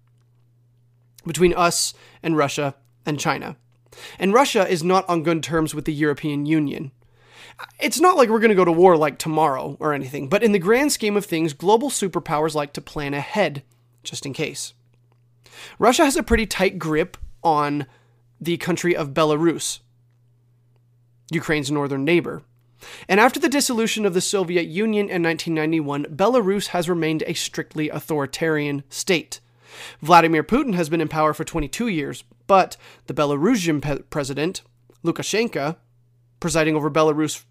between 1.26 1.54
us 1.54 1.94
and 2.24 2.36
Russia 2.38 2.76
and 3.06 3.20
China. 3.20 3.58
And 4.20 4.34
Russia 4.34 4.68
is 4.68 4.84
not 4.84 5.08
on 5.10 5.24
good 5.24 5.44
terms 5.44 5.74
with 5.74 5.86
the 5.86 5.94
European 5.94 6.46
Union. 6.46 6.92
It's 7.80 8.00
not 8.00 8.18
like 8.18 8.30
we're 8.30 8.40
going 8.40 8.50
to 8.50 8.56
go 8.56 8.66
to 8.66 8.72
war 8.72 8.98
like 8.98 9.18
tomorrow 9.18 9.78
or 9.80 9.94
anything, 9.94 10.30
but 10.30 10.44
in 10.44 10.52
the 10.52 10.60
grand 10.60 10.92
scheme 10.92 11.18
of 11.18 11.26
things, 11.26 11.54
global 11.54 11.90
superpowers 11.90 12.54
like 12.54 12.74
to 12.74 12.82
plan 12.82 13.14
ahead, 13.14 13.64
just 14.04 14.26
in 14.26 14.34
case. 14.34 14.74
Russia 15.80 16.06
has 16.06 16.16
a 16.16 16.24
pretty 16.24 16.46
tight 16.46 16.80
grip 16.80 17.18
on 17.44 17.86
the 18.40 18.58
country 18.58 18.96
of 18.96 19.14
Belarus, 19.14 19.80
Ukraine's 21.32 21.72
northern 21.72 22.06
neighbor. 22.06 22.44
And 23.08 23.20
after 23.20 23.40
the 23.40 23.50
dissolution 23.50 24.06
of 24.06 24.14
the 24.14 24.22
Soviet 24.22 24.68
Union 24.68 25.10
in 25.10 25.24
1991, 25.24 26.06
Belarus 26.16 26.68
has 26.68 26.88
remained 26.88 27.24
a 27.26 27.34
strictly 27.34 27.90
authoritarian 27.90 28.84
state. 28.90 29.40
Vladimir 30.02 30.44
Putin 30.44 30.76
has 30.76 30.90
been 30.90 31.02
in 31.02 31.08
power 31.08 31.34
for 31.34 31.44
22 31.44 31.88
years, 31.88 32.24
but 32.46 32.78
the 33.08 33.14
Belarusian 33.14 33.82
pe- 33.82 34.04
president, 34.10 34.62
Lukashenko, 35.04 35.78
presiding 36.40 36.76
over 36.76 36.90
Belarus, 36.90 37.44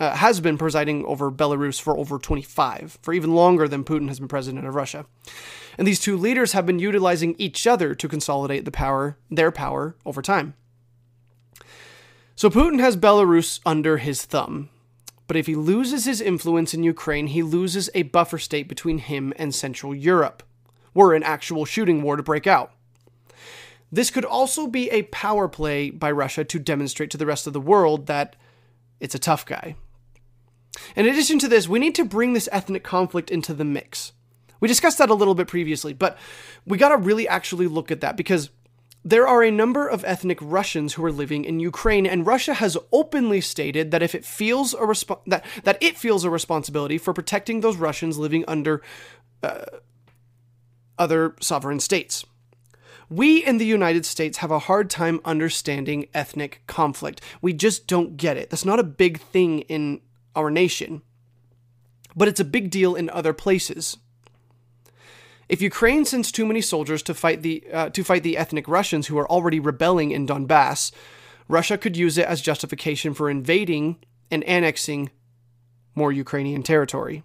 uh, 0.00 0.16
has 0.16 0.40
been 0.40 0.56
presiding 0.58 1.04
over 1.04 1.30
Belarus 1.30 1.80
for 1.80 1.96
over 1.96 2.18
25, 2.18 2.98
for 3.02 3.12
even 3.12 3.34
longer 3.34 3.68
than 3.68 3.84
Putin 3.84 4.08
has 4.08 4.18
been 4.18 4.28
president 4.28 4.66
of 4.66 4.74
Russia. 4.74 5.04
And 5.76 5.86
these 5.86 6.00
two 6.00 6.16
leaders 6.16 6.52
have 6.52 6.66
been 6.66 6.78
utilizing 6.78 7.36
each 7.38 7.66
other 7.66 7.94
to 7.94 8.08
consolidate 8.08 8.64
the 8.64 8.70
power, 8.70 9.18
their 9.30 9.52
power 9.52 9.94
over 10.06 10.22
time. 10.22 10.54
So 12.34 12.48
Putin 12.48 12.80
has 12.80 12.96
Belarus 12.96 13.60
under 13.66 13.98
his 13.98 14.24
thumb. 14.24 14.70
But 15.26 15.36
if 15.36 15.46
he 15.46 15.54
loses 15.54 16.06
his 16.06 16.20
influence 16.20 16.74
in 16.74 16.82
Ukraine, 16.82 17.28
he 17.28 17.42
loses 17.42 17.88
a 17.94 18.02
buffer 18.02 18.38
state 18.38 18.68
between 18.68 18.98
him 18.98 19.32
and 19.36 19.54
Central 19.54 19.94
Europe, 19.94 20.42
were 20.92 21.14
an 21.14 21.22
actual 21.22 21.64
shooting 21.64 22.02
war 22.02 22.16
to 22.16 22.22
break 22.22 22.46
out. 22.46 22.72
This 23.92 24.10
could 24.10 24.24
also 24.24 24.66
be 24.66 24.90
a 24.90 25.02
power 25.02 25.46
play 25.46 25.90
by 25.90 26.10
Russia 26.10 26.42
to 26.44 26.58
demonstrate 26.58 27.10
to 27.10 27.18
the 27.18 27.26
rest 27.26 27.46
of 27.46 27.52
the 27.52 27.60
world 27.60 28.06
that 28.06 28.34
it's 28.98 29.14
a 29.14 29.20
tough 29.20 29.44
guy. 29.46 29.76
In 30.96 31.06
addition 31.06 31.38
to 31.40 31.48
this, 31.48 31.68
we 31.68 31.78
need 31.78 31.94
to 31.96 32.04
bring 32.04 32.32
this 32.32 32.48
ethnic 32.52 32.84
conflict 32.84 33.30
into 33.30 33.54
the 33.54 33.64
mix. 33.64 34.12
We 34.60 34.68
discussed 34.68 34.98
that 34.98 35.10
a 35.10 35.14
little 35.14 35.34
bit 35.34 35.48
previously, 35.48 35.92
but 35.92 36.18
we 36.66 36.78
got 36.78 36.90
to 36.90 36.96
really 36.96 37.26
actually 37.26 37.66
look 37.66 37.90
at 37.90 38.00
that 38.02 38.16
because 38.16 38.50
there 39.04 39.26
are 39.26 39.42
a 39.42 39.50
number 39.50 39.88
of 39.88 40.04
ethnic 40.04 40.38
Russians 40.42 40.94
who 40.94 41.04
are 41.04 41.12
living 41.12 41.44
in 41.44 41.58
Ukraine, 41.58 42.06
and 42.06 42.26
Russia 42.26 42.54
has 42.54 42.76
openly 42.92 43.40
stated 43.40 43.90
that 43.90 44.02
if 44.02 44.14
it 44.14 44.24
feels 44.24 44.74
a 44.74 44.78
resp- 44.78 45.20
that 45.26 45.44
that 45.64 45.78
it 45.82 45.96
feels 45.96 46.24
a 46.24 46.30
responsibility 46.30 46.98
for 46.98 47.14
protecting 47.14 47.60
those 47.60 47.76
Russians 47.76 48.18
living 48.18 48.44
under 48.46 48.82
uh, 49.42 49.64
other 50.98 51.34
sovereign 51.40 51.80
states. 51.80 52.24
We 53.08 53.44
in 53.44 53.58
the 53.58 53.66
United 53.66 54.04
States 54.04 54.38
have 54.38 54.50
a 54.50 54.60
hard 54.60 54.90
time 54.90 55.20
understanding 55.24 56.08
ethnic 56.12 56.62
conflict. 56.66 57.22
We 57.40 57.54
just 57.54 57.86
don't 57.86 58.16
get 58.18 58.36
it. 58.36 58.50
That's 58.50 58.66
not 58.66 58.78
a 58.78 58.84
big 58.84 59.18
thing 59.18 59.60
in 59.60 60.02
our 60.34 60.50
nation, 60.50 61.02
but 62.14 62.28
it's 62.28 62.40
a 62.40 62.44
big 62.44 62.70
deal 62.70 62.94
in 62.94 63.10
other 63.10 63.32
places. 63.32 63.96
If 65.48 65.60
Ukraine 65.60 66.04
sends 66.04 66.30
too 66.30 66.46
many 66.46 66.60
soldiers 66.60 67.02
to 67.02 67.14
fight 67.14 67.42
the 67.42 67.64
uh, 67.72 67.88
to 67.90 68.04
fight 68.04 68.22
the 68.22 68.36
ethnic 68.36 68.68
Russians 68.68 69.08
who 69.08 69.18
are 69.18 69.28
already 69.28 69.58
rebelling 69.58 70.12
in 70.12 70.26
Donbass, 70.26 70.92
Russia 71.48 71.76
could 71.76 71.96
use 71.96 72.16
it 72.16 72.26
as 72.26 72.40
justification 72.40 73.14
for 73.14 73.28
invading 73.28 73.96
and 74.30 74.44
annexing 74.44 75.10
more 75.96 76.12
Ukrainian 76.12 76.62
territory. 76.62 77.24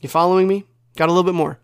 You 0.00 0.08
following 0.08 0.46
me? 0.46 0.64
Got 0.96 1.08
a 1.08 1.12
little 1.12 1.24
bit 1.24 1.34
more. 1.34 1.58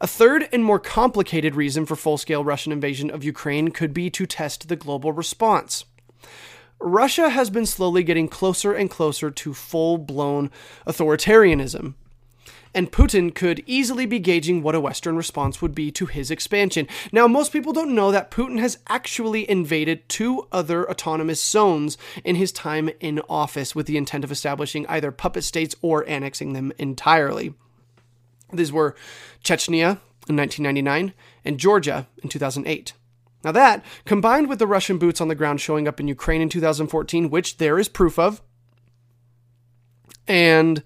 A 0.00 0.06
third 0.06 0.48
and 0.52 0.64
more 0.64 0.78
complicated 0.78 1.54
reason 1.56 1.86
for 1.86 1.96
full 1.96 2.18
scale 2.18 2.44
Russian 2.44 2.72
invasion 2.72 3.10
of 3.10 3.24
Ukraine 3.24 3.70
could 3.70 3.92
be 3.92 4.10
to 4.10 4.26
test 4.26 4.68
the 4.68 4.76
global 4.76 5.12
response. 5.12 5.84
Russia 6.82 7.30
has 7.30 7.50
been 7.50 7.66
slowly 7.66 8.02
getting 8.02 8.28
closer 8.28 8.72
and 8.72 8.90
closer 8.90 9.30
to 9.30 9.54
full 9.54 9.98
blown 9.98 10.50
authoritarianism 10.86 11.94
and 12.74 12.90
Putin 12.92 13.34
could 13.34 13.62
easily 13.66 14.06
be 14.06 14.18
gauging 14.18 14.62
what 14.62 14.74
a 14.74 14.80
Western 14.80 15.16
response 15.16 15.60
would 15.60 15.74
be 15.74 15.90
to 15.92 16.06
his 16.06 16.30
expansion. 16.30 16.86
Now, 17.12 17.26
most 17.28 17.52
people 17.52 17.72
don't 17.72 17.94
know 17.94 18.10
that 18.10 18.30
Putin 18.30 18.58
has 18.60 18.78
actually 18.88 19.48
invaded 19.48 20.08
two 20.08 20.46
other 20.52 20.88
autonomous 20.90 21.42
zones 21.42 21.98
in 22.24 22.36
his 22.36 22.52
time 22.52 22.90
in 23.00 23.20
office 23.28 23.74
with 23.74 23.86
the 23.86 23.96
intent 23.96 24.24
of 24.24 24.32
establishing 24.32 24.86
either 24.86 25.12
puppet 25.12 25.44
states 25.44 25.76
or 25.82 26.08
annexing 26.08 26.52
them 26.52 26.72
entirely. 26.78 27.54
These 28.52 28.72
were 28.72 28.94
Chechnya 29.42 29.98
in 30.28 30.36
1999 30.36 31.14
and 31.44 31.58
Georgia 31.58 32.06
in 32.22 32.28
2008. 32.28 32.92
Now, 33.44 33.52
that, 33.52 33.84
combined 34.04 34.48
with 34.48 34.58
the 34.58 34.66
Russian 34.66 34.98
boots 34.98 35.20
on 35.20 35.28
the 35.28 35.34
ground 35.34 35.60
showing 35.60 35.88
up 35.88 35.98
in 35.98 36.08
Ukraine 36.08 36.40
in 36.40 36.48
2014, 36.48 37.30
which 37.30 37.56
there 37.56 37.78
is 37.78 37.88
proof 37.88 38.18
of, 38.18 38.40
and 40.28 40.82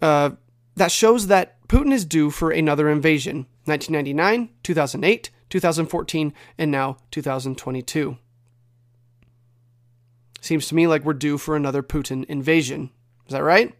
uh, 0.00 0.30
that 0.76 0.90
shows 0.90 1.26
that 1.26 1.56
Putin 1.68 1.92
is 1.92 2.04
due 2.04 2.30
for 2.30 2.50
another 2.50 2.88
invasion 2.88 3.46
1999, 3.64 4.48
2008, 4.62 5.30
2014, 5.48 6.34
and 6.58 6.70
now 6.70 6.96
2022. 7.10 8.18
Seems 10.40 10.66
to 10.66 10.74
me 10.74 10.86
like 10.86 11.04
we're 11.04 11.12
due 11.12 11.38
for 11.38 11.54
another 11.54 11.82
Putin 11.82 12.24
invasion. 12.24 12.90
Is 13.26 13.32
that 13.32 13.44
right? 13.44 13.74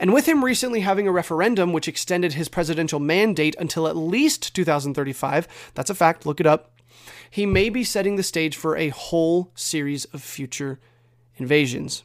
And 0.00 0.14
with 0.14 0.26
him 0.26 0.42
recently 0.42 0.80
having 0.80 1.06
a 1.06 1.12
referendum 1.12 1.74
which 1.74 1.86
extended 1.86 2.32
his 2.32 2.48
presidential 2.48 2.98
mandate 2.98 3.54
until 3.58 3.86
at 3.86 3.96
least 3.96 4.54
2035, 4.54 5.46
that's 5.74 5.90
a 5.90 5.94
fact, 5.94 6.24
look 6.24 6.40
it 6.40 6.46
up, 6.46 6.72
he 7.30 7.44
may 7.44 7.68
be 7.68 7.84
setting 7.84 8.16
the 8.16 8.22
stage 8.22 8.56
for 8.56 8.76
a 8.76 8.88
whole 8.88 9.52
series 9.54 10.06
of 10.06 10.22
future 10.22 10.80
invasions. 11.36 12.02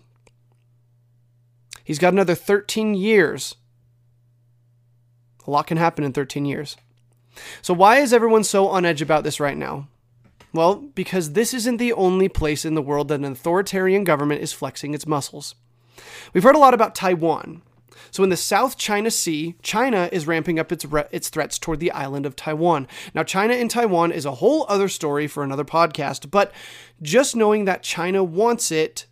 He's 1.86 1.98
got 1.98 2.12
another 2.12 2.36
13 2.36 2.96
years. 2.96 3.56
A 5.48 5.52
lot 5.52 5.68
can 5.68 5.78
happen 5.78 6.04
in 6.04 6.12
13 6.12 6.44
years. 6.44 6.76
So, 7.62 7.74
why 7.74 7.98
is 7.98 8.12
everyone 8.12 8.44
so 8.44 8.68
on 8.68 8.86
edge 8.86 9.02
about 9.02 9.24
this 9.24 9.40
right 9.40 9.58
now? 9.58 9.88
Well, 10.54 10.76
because 10.76 11.34
this 11.34 11.54
isn't 11.54 11.78
the 11.78 11.94
only 11.94 12.28
place 12.28 12.66
in 12.66 12.76
the 12.76 12.82
world 12.82 13.08
that 13.08 13.20
an 13.20 13.26
authoritarian 13.26 14.04
government 14.04 14.42
is 14.42 14.54
flexing 14.54 14.94
its 14.94 15.08
muscles. 15.08 15.56
We've 16.34 16.44
heard 16.44 16.56
a 16.56 16.60
lot 16.60 16.74
about 16.74 16.96
Taiwan. 16.96 17.62
So, 18.12 18.24
in 18.24 18.30
the 18.30 18.38
South 18.38 18.78
China 18.78 19.12
Sea, 19.12 19.56
China 19.62 20.10
is 20.12 20.28
ramping 20.28 20.60
up 20.60 20.72
its, 20.72 20.86
re- 20.86 21.08
its 21.12 21.30
threats 21.30 21.58
toward 21.60 21.80
the 21.80 21.92
island 21.92 22.26
of 22.26 22.36
Taiwan. 22.36 22.88
Now, 23.14 23.24
China 23.24 23.54
and 23.54 23.70
Taiwan 23.70 24.12
is 24.12 24.26
a 24.26 24.36
whole 24.36 24.66
other 24.70 24.88
story 24.88 25.28
for 25.28 25.44
another 25.44 25.66
podcast, 25.66 26.32
but 26.32 26.52
just 27.02 27.36
knowing 27.36 27.66
that 27.66 27.84
China 27.84 28.24
wants 28.24 28.72
it 28.72 29.06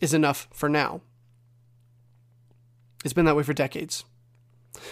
is 0.00 0.14
enough 0.14 0.48
for 0.52 0.68
now. 0.68 1.00
It's 3.04 3.14
been 3.14 3.24
that 3.26 3.36
way 3.36 3.42
for 3.42 3.54
decades. 3.54 4.04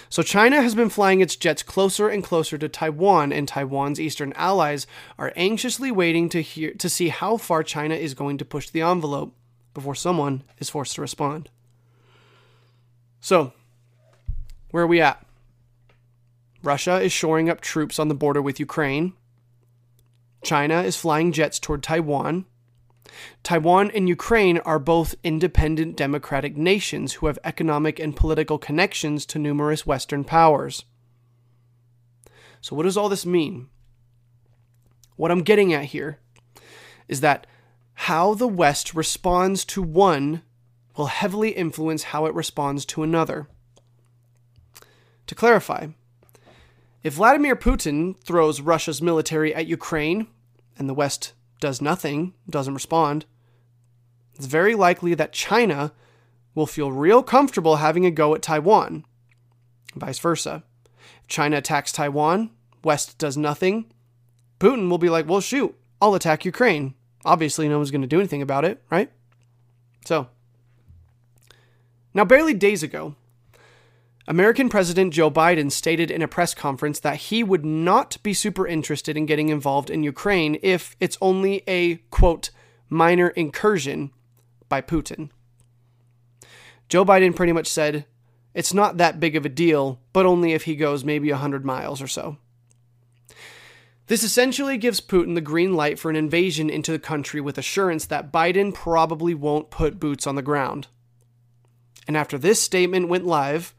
So 0.08 0.22
China 0.22 0.62
has 0.62 0.74
been 0.74 0.88
flying 0.88 1.20
its 1.20 1.36
jets 1.36 1.62
closer 1.62 2.08
and 2.08 2.22
closer 2.22 2.58
to 2.58 2.68
Taiwan, 2.68 3.32
and 3.32 3.46
Taiwan's 3.46 4.00
eastern 4.00 4.32
allies 4.34 4.86
are 5.18 5.32
anxiously 5.36 5.90
waiting 5.90 6.28
to 6.30 6.42
hear 6.42 6.72
to 6.74 6.88
see 6.88 7.08
how 7.08 7.36
far 7.36 7.62
China 7.62 7.94
is 7.94 8.14
going 8.14 8.38
to 8.38 8.44
push 8.44 8.70
the 8.70 8.82
envelope 8.82 9.34
before 9.74 9.94
someone 9.94 10.42
is 10.58 10.70
forced 10.70 10.94
to 10.94 11.00
respond. 11.00 11.50
So, 13.26 13.52
where 14.70 14.84
are 14.84 14.86
we 14.86 15.00
at? 15.00 15.26
Russia 16.62 17.00
is 17.00 17.10
shoring 17.10 17.50
up 17.50 17.60
troops 17.60 17.98
on 17.98 18.06
the 18.06 18.14
border 18.14 18.40
with 18.40 18.60
Ukraine. 18.60 19.14
China 20.44 20.82
is 20.82 20.94
flying 20.96 21.32
jets 21.32 21.58
toward 21.58 21.82
Taiwan. 21.82 22.44
Taiwan 23.42 23.90
and 23.90 24.08
Ukraine 24.08 24.58
are 24.58 24.78
both 24.78 25.16
independent 25.24 25.96
democratic 25.96 26.56
nations 26.56 27.14
who 27.14 27.26
have 27.26 27.40
economic 27.42 27.98
and 27.98 28.14
political 28.14 28.58
connections 28.58 29.26
to 29.26 29.40
numerous 29.40 29.84
Western 29.84 30.22
powers. 30.22 30.84
So, 32.60 32.76
what 32.76 32.84
does 32.84 32.96
all 32.96 33.08
this 33.08 33.26
mean? 33.26 33.66
What 35.16 35.32
I'm 35.32 35.42
getting 35.42 35.72
at 35.72 35.86
here 35.86 36.20
is 37.08 37.22
that 37.22 37.48
how 37.94 38.34
the 38.34 38.46
West 38.46 38.94
responds 38.94 39.64
to 39.64 39.82
one 39.82 40.42
will 40.96 41.06
heavily 41.06 41.50
influence 41.50 42.04
how 42.04 42.26
it 42.26 42.34
responds 42.34 42.84
to 42.86 43.02
another. 43.02 43.48
To 45.26 45.34
clarify, 45.34 45.88
if 47.02 47.14
Vladimir 47.14 47.56
Putin 47.56 48.18
throws 48.22 48.60
Russia's 48.60 49.02
military 49.02 49.54
at 49.54 49.66
Ukraine 49.66 50.26
and 50.78 50.88
the 50.88 50.94
West 50.94 51.32
does 51.60 51.80
nothing, 51.80 52.34
doesn't 52.48 52.74
respond, 52.74 53.26
it's 54.34 54.46
very 54.46 54.74
likely 54.74 55.14
that 55.14 55.32
China 55.32 55.92
will 56.54 56.66
feel 56.66 56.92
real 56.92 57.22
comfortable 57.22 57.76
having 57.76 58.06
a 58.06 58.10
go 58.10 58.34
at 58.34 58.42
Taiwan, 58.42 59.04
vice 59.94 60.18
versa. 60.18 60.62
If 61.22 61.28
China 61.28 61.58
attacks 61.58 61.92
Taiwan, 61.92 62.50
West 62.84 63.18
does 63.18 63.36
nothing, 63.36 63.92
Putin 64.58 64.88
will 64.88 64.98
be 64.98 65.10
like, 65.10 65.28
well, 65.28 65.40
shoot, 65.40 65.76
I'll 66.00 66.14
attack 66.14 66.44
Ukraine. 66.44 66.94
Obviously, 67.24 67.68
no 67.68 67.78
one's 67.78 67.90
going 67.90 68.02
to 68.02 68.06
do 68.06 68.18
anything 68.18 68.42
about 68.42 68.64
it, 68.64 68.82
right? 68.90 69.10
So, 70.04 70.28
now, 72.16 72.24
barely 72.24 72.54
days 72.54 72.82
ago, 72.82 73.14
American 74.26 74.70
President 74.70 75.12
Joe 75.12 75.30
Biden 75.30 75.70
stated 75.70 76.10
in 76.10 76.22
a 76.22 76.26
press 76.26 76.54
conference 76.54 76.98
that 77.00 77.16
he 77.16 77.44
would 77.44 77.62
not 77.62 78.16
be 78.22 78.32
super 78.32 78.66
interested 78.66 79.18
in 79.18 79.26
getting 79.26 79.50
involved 79.50 79.90
in 79.90 80.02
Ukraine 80.02 80.58
if 80.62 80.96
it's 80.98 81.18
only 81.20 81.62
a, 81.68 81.96
quote, 82.10 82.48
minor 82.88 83.28
incursion 83.28 84.12
by 84.70 84.80
Putin. 84.80 85.28
Joe 86.88 87.04
Biden 87.04 87.36
pretty 87.36 87.52
much 87.52 87.66
said, 87.66 88.06
it's 88.54 88.72
not 88.72 88.96
that 88.96 89.20
big 89.20 89.36
of 89.36 89.44
a 89.44 89.50
deal, 89.50 90.00
but 90.14 90.24
only 90.24 90.54
if 90.54 90.62
he 90.62 90.74
goes 90.74 91.04
maybe 91.04 91.30
100 91.30 91.66
miles 91.66 92.00
or 92.00 92.08
so. 92.08 92.38
This 94.06 94.22
essentially 94.22 94.78
gives 94.78 95.02
Putin 95.02 95.34
the 95.34 95.42
green 95.42 95.74
light 95.74 95.98
for 95.98 96.08
an 96.08 96.16
invasion 96.16 96.70
into 96.70 96.92
the 96.92 96.98
country 96.98 97.42
with 97.42 97.58
assurance 97.58 98.06
that 98.06 98.32
Biden 98.32 98.72
probably 98.72 99.34
won't 99.34 99.68
put 99.68 100.00
boots 100.00 100.26
on 100.26 100.34
the 100.34 100.40
ground. 100.40 100.86
And 102.06 102.16
after 102.16 102.38
this 102.38 102.60
statement 102.62 103.08
went 103.08 103.26
live, 103.26 103.74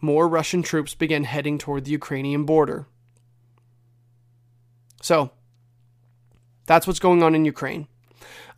more 0.00 0.28
Russian 0.28 0.62
troops 0.62 0.94
began 0.94 1.24
heading 1.24 1.58
toward 1.58 1.84
the 1.84 1.90
Ukrainian 1.90 2.44
border. 2.44 2.86
So, 5.02 5.30
that's 6.66 6.86
what's 6.86 6.98
going 6.98 7.22
on 7.22 7.34
in 7.34 7.44
Ukraine. 7.44 7.86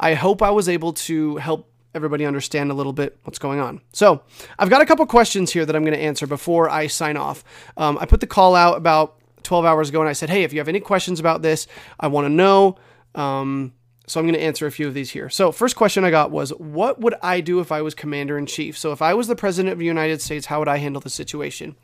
I 0.00 0.14
hope 0.14 0.42
I 0.42 0.50
was 0.50 0.68
able 0.68 0.92
to 0.94 1.36
help 1.36 1.70
everybody 1.94 2.24
understand 2.24 2.70
a 2.70 2.74
little 2.74 2.92
bit 2.92 3.18
what's 3.24 3.38
going 3.38 3.60
on. 3.60 3.80
So, 3.92 4.22
I've 4.58 4.70
got 4.70 4.82
a 4.82 4.86
couple 4.86 5.04
questions 5.06 5.52
here 5.52 5.66
that 5.66 5.74
I'm 5.74 5.84
going 5.84 5.96
to 5.96 6.02
answer 6.02 6.26
before 6.26 6.68
I 6.68 6.86
sign 6.86 7.16
off. 7.16 7.44
Um, 7.76 7.98
I 8.00 8.06
put 8.06 8.20
the 8.20 8.26
call 8.26 8.54
out 8.54 8.76
about 8.76 9.18
12 9.42 9.64
hours 9.64 9.88
ago 9.88 10.00
and 10.00 10.08
I 10.08 10.12
said, 10.12 10.30
hey, 10.30 10.42
if 10.42 10.52
you 10.52 10.58
have 10.58 10.68
any 10.68 10.80
questions 10.80 11.20
about 11.20 11.42
this, 11.42 11.66
I 11.98 12.08
want 12.08 12.26
to 12.26 12.28
know. 12.30 12.76
Um, 13.14 13.72
so 14.08 14.18
I'm 14.18 14.26
going 14.26 14.34
to 14.34 14.42
answer 14.42 14.66
a 14.66 14.72
few 14.72 14.88
of 14.88 14.94
these 14.94 15.10
here. 15.10 15.28
So, 15.28 15.52
first 15.52 15.76
question 15.76 16.04
I 16.04 16.10
got 16.10 16.30
was 16.30 16.50
What 16.50 17.00
would 17.00 17.14
I 17.22 17.40
do 17.40 17.60
if 17.60 17.70
I 17.70 17.82
was 17.82 17.94
commander 17.94 18.38
in 18.38 18.46
chief? 18.46 18.76
So, 18.76 18.92
if 18.92 19.02
I 19.02 19.14
was 19.14 19.28
the 19.28 19.36
president 19.36 19.72
of 19.72 19.78
the 19.78 19.84
United 19.84 20.20
States, 20.20 20.46
how 20.46 20.58
would 20.58 20.68
I 20.68 20.78
handle 20.78 21.00
the 21.00 21.10
situation? 21.10 21.76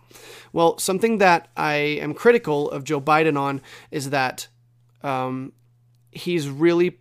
Well, 0.52 0.78
something 0.78 1.18
that 1.18 1.48
I 1.56 1.74
am 1.74 2.14
critical 2.14 2.70
of 2.70 2.84
Joe 2.84 3.00
Biden 3.00 3.38
on 3.38 3.60
is 3.90 4.10
that 4.10 4.48
um, 5.02 5.52
he's 6.10 6.48
really 6.48 6.98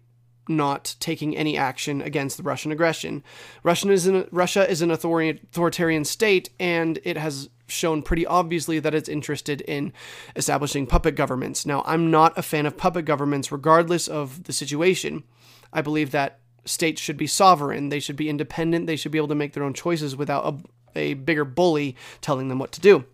not 0.50 0.96
taking 1.00 1.38
any 1.38 1.58
action 1.58 2.02
against 2.02 2.38
the 2.38 2.44
Russian 2.44 2.72
aggression. 2.72 3.24
Russian 3.64 3.90
is 3.92 4.08
an, 4.08 4.28
Russia 4.32 4.70
is 4.70 4.82
an 4.82 4.92
authoritarian 4.92 6.04
state, 6.04 6.50
and 6.60 7.00
it 7.04 7.18
has 7.18 7.50
shown 7.67 8.02
pretty 8.02 8.26
obviously 8.26 8.80
that 8.80 8.93
it's 8.93 9.10
interested 9.10 9.62
in 9.62 9.93
establishing 10.36 10.86
puppet 10.86 11.15
governments. 11.15 11.65
Now, 11.65 11.84
I'm 11.86 12.12
not 12.12 12.38
a 12.38 12.41
fan 12.41 12.65
of 12.65 12.78
puppet 12.78 13.06
governments, 13.06 13.52
regardless 13.52 14.08
of 14.08 14.43
the 14.43 14.54
situation. 14.54 15.23
I 15.71 15.82
believe 15.82 16.12
that 16.12 16.39
states 16.65 17.02
should 17.02 17.17
be 17.17 17.28
sovereign, 17.28 17.89
they 17.89 17.99
should 17.99 18.15
be 18.15 18.30
independent, 18.30 18.88
they 18.88 18.95
should 18.95 19.12
be 19.12 19.17
able 19.17 19.28
to 19.30 19.36
make 19.36 19.54
their 19.54 19.63
own 19.63 19.73
choices 19.73 20.15
without 20.15 20.63
a, 20.95 20.99
a 20.99 21.13
bigger 21.15 21.45
bully 21.45 21.95
telling 22.21 22.47
them 22.47 22.60
what 22.60 22.71
to 22.73 22.82
do. 22.82 23.06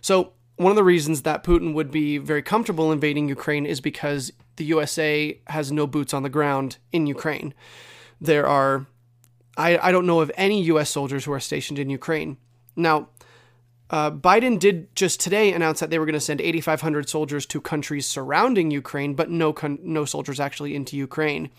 So, 0.00 0.32
one 0.56 0.70
of 0.70 0.76
the 0.76 0.84
reasons 0.84 1.22
that 1.22 1.42
Putin 1.42 1.74
would 1.74 1.90
be 1.90 2.18
very 2.18 2.42
comfortable 2.42 2.92
invading 2.92 3.28
Ukraine 3.28 3.66
is 3.66 3.80
because 3.80 4.32
the 4.56 4.64
USA 4.66 5.40
has 5.48 5.72
no 5.72 5.86
boots 5.86 6.14
on 6.14 6.22
the 6.22 6.28
ground 6.28 6.76
in 6.92 7.06
Ukraine. 7.08 7.54
There 8.20 8.46
are, 8.46 8.86
I, 9.56 9.78
I 9.78 9.90
don't 9.90 10.06
know 10.06 10.20
of 10.20 10.30
any 10.36 10.62
US 10.64 10.90
soldiers 10.90 11.24
who 11.24 11.32
are 11.32 11.40
stationed 11.40 11.80
in 11.80 11.90
Ukraine. 11.90 12.36
Now, 12.76 13.08
Uh, 13.90 14.10
Biden 14.10 14.58
did 14.58 14.94
just 14.96 15.20
today 15.20 15.52
announce 15.52 15.78
that 15.78 15.90
they 15.90 15.98
were 15.98 16.06
going 16.06 16.14
to 16.14 16.20
send 16.20 16.40
8,500 16.40 17.08
soldiers 17.08 17.44
to 17.46 17.60
countries 17.60 18.06
surrounding 18.06 18.70
Ukraine, 18.70 19.14
but 19.14 19.30
no 19.30 19.52
con- 19.52 19.78
no 19.82 20.04
soldiers 20.04 20.40
actually 20.40 20.74
into 20.74 20.96
Ukraine. 20.96 21.50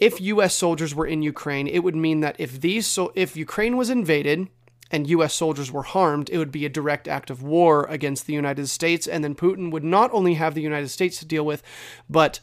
If 0.00 0.20
U.S. 0.20 0.54
soldiers 0.54 0.94
were 0.94 1.06
in 1.06 1.22
Ukraine, 1.22 1.66
it 1.68 1.80
would 1.84 1.94
mean 1.94 2.20
that 2.20 2.36
if 2.38 2.60
these 2.60 2.86
so 2.86 3.12
if 3.14 3.36
Ukraine 3.36 3.76
was 3.76 3.90
invaded 3.90 4.48
and 4.90 5.08
U.S. 5.08 5.34
soldiers 5.34 5.70
were 5.70 5.82
harmed, 5.82 6.30
it 6.30 6.38
would 6.38 6.52
be 6.52 6.64
a 6.64 6.70
direct 6.70 7.06
act 7.06 7.28
of 7.30 7.42
war 7.42 7.84
against 7.96 8.26
the 8.26 8.32
United 8.42 8.68
States, 8.68 9.06
and 9.06 9.22
then 9.22 9.34
Putin 9.34 9.70
would 9.70 9.84
not 9.84 10.10
only 10.12 10.34
have 10.34 10.54
the 10.54 10.62
United 10.62 10.88
States 10.88 11.18
to 11.18 11.26
deal 11.26 11.44
with, 11.44 11.62
but 12.08 12.40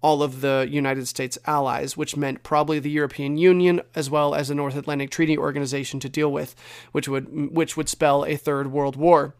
all 0.00 0.22
of 0.22 0.40
the 0.40 0.66
United 0.70 1.08
States 1.08 1.38
allies, 1.46 1.96
which 1.96 2.16
meant 2.16 2.42
probably 2.42 2.78
the 2.78 2.90
European 2.90 3.36
Union 3.36 3.80
as 3.94 4.08
well 4.08 4.34
as 4.34 4.48
the 4.48 4.54
North 4.54 4.76
Atlantic 4.76 5.10
Treaty 5.10 5.36
Organization 5.36 5.98
to 6.00 6.08
deal 6.08 6.30
with, 6.30 6.54
which 6.92 7.08
would 7.08 7.52
which 7.54 7.76
would 7.76 7.88
spell 7.88 8.24
a 8.24 8.36
third 8.36 8.70
world 8.70 8.96
war. 8.96 9.34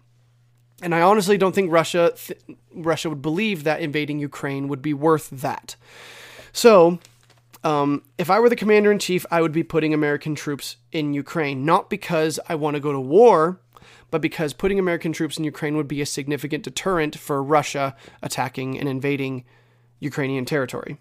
And 0.83 0.94
I 0.94 1.01
honestly 1.01 1.38
don't 1.38 1.55
think 1.55 1.71
Russia 1.71 2.12
th- 2.16 2.40
Russia 2.75 3.09
would 3.09 3.23
believe 3.23 3.64
that 3.64 3.81
invading 3.81 4.18
Ukraine 4.18 4.68
would 4.68 4.83
be 4.83 4.94
worth 4.94 5.29
that. 5.31 5.77
So, 6.53 6.99
um, 7.62 8.03
if 8.16 8.31
I 8.31 8.40
were 8.40 8.49
the 8.49 8.57
commander 8.57 8.90
in 8.90 8.99
chief, 8.99 9.27
I 9.31 9.42
would 9.42 9.53
be 9.53 9.62
putting 9.62 9.92
American 9.92 10.35
troops 10.35 10.77
in 10.92 11.14
Ukraine, 11.14 11.64
not 11.64 11.90
because 11.90 12.38
I 12.49 12.55
want 12.55 12.75
to 12.75 12.81
go 12.81 12.92
to 12.92 13.01
war, 13.01 13.61
but 14.11 14.21
because 14.21 14.53
putting 14.53 14.79
American 14.79 15.12
troops 15.12 15.37
in 15.37 15.44
Ukraine 15.44 15.77
would 15.77 15.88
be 15.88 16.01
a 16.01 16.07
significant 16.07 16.64
deterrent 16.64 17.18
for 17.18 17.42
Russia 17.42 17.94
attacking 18.23 18.79
and 18.79 18.88
invading 18.88 19.44
Ukrainian 20.00 20.44
territory. 20.44 20.98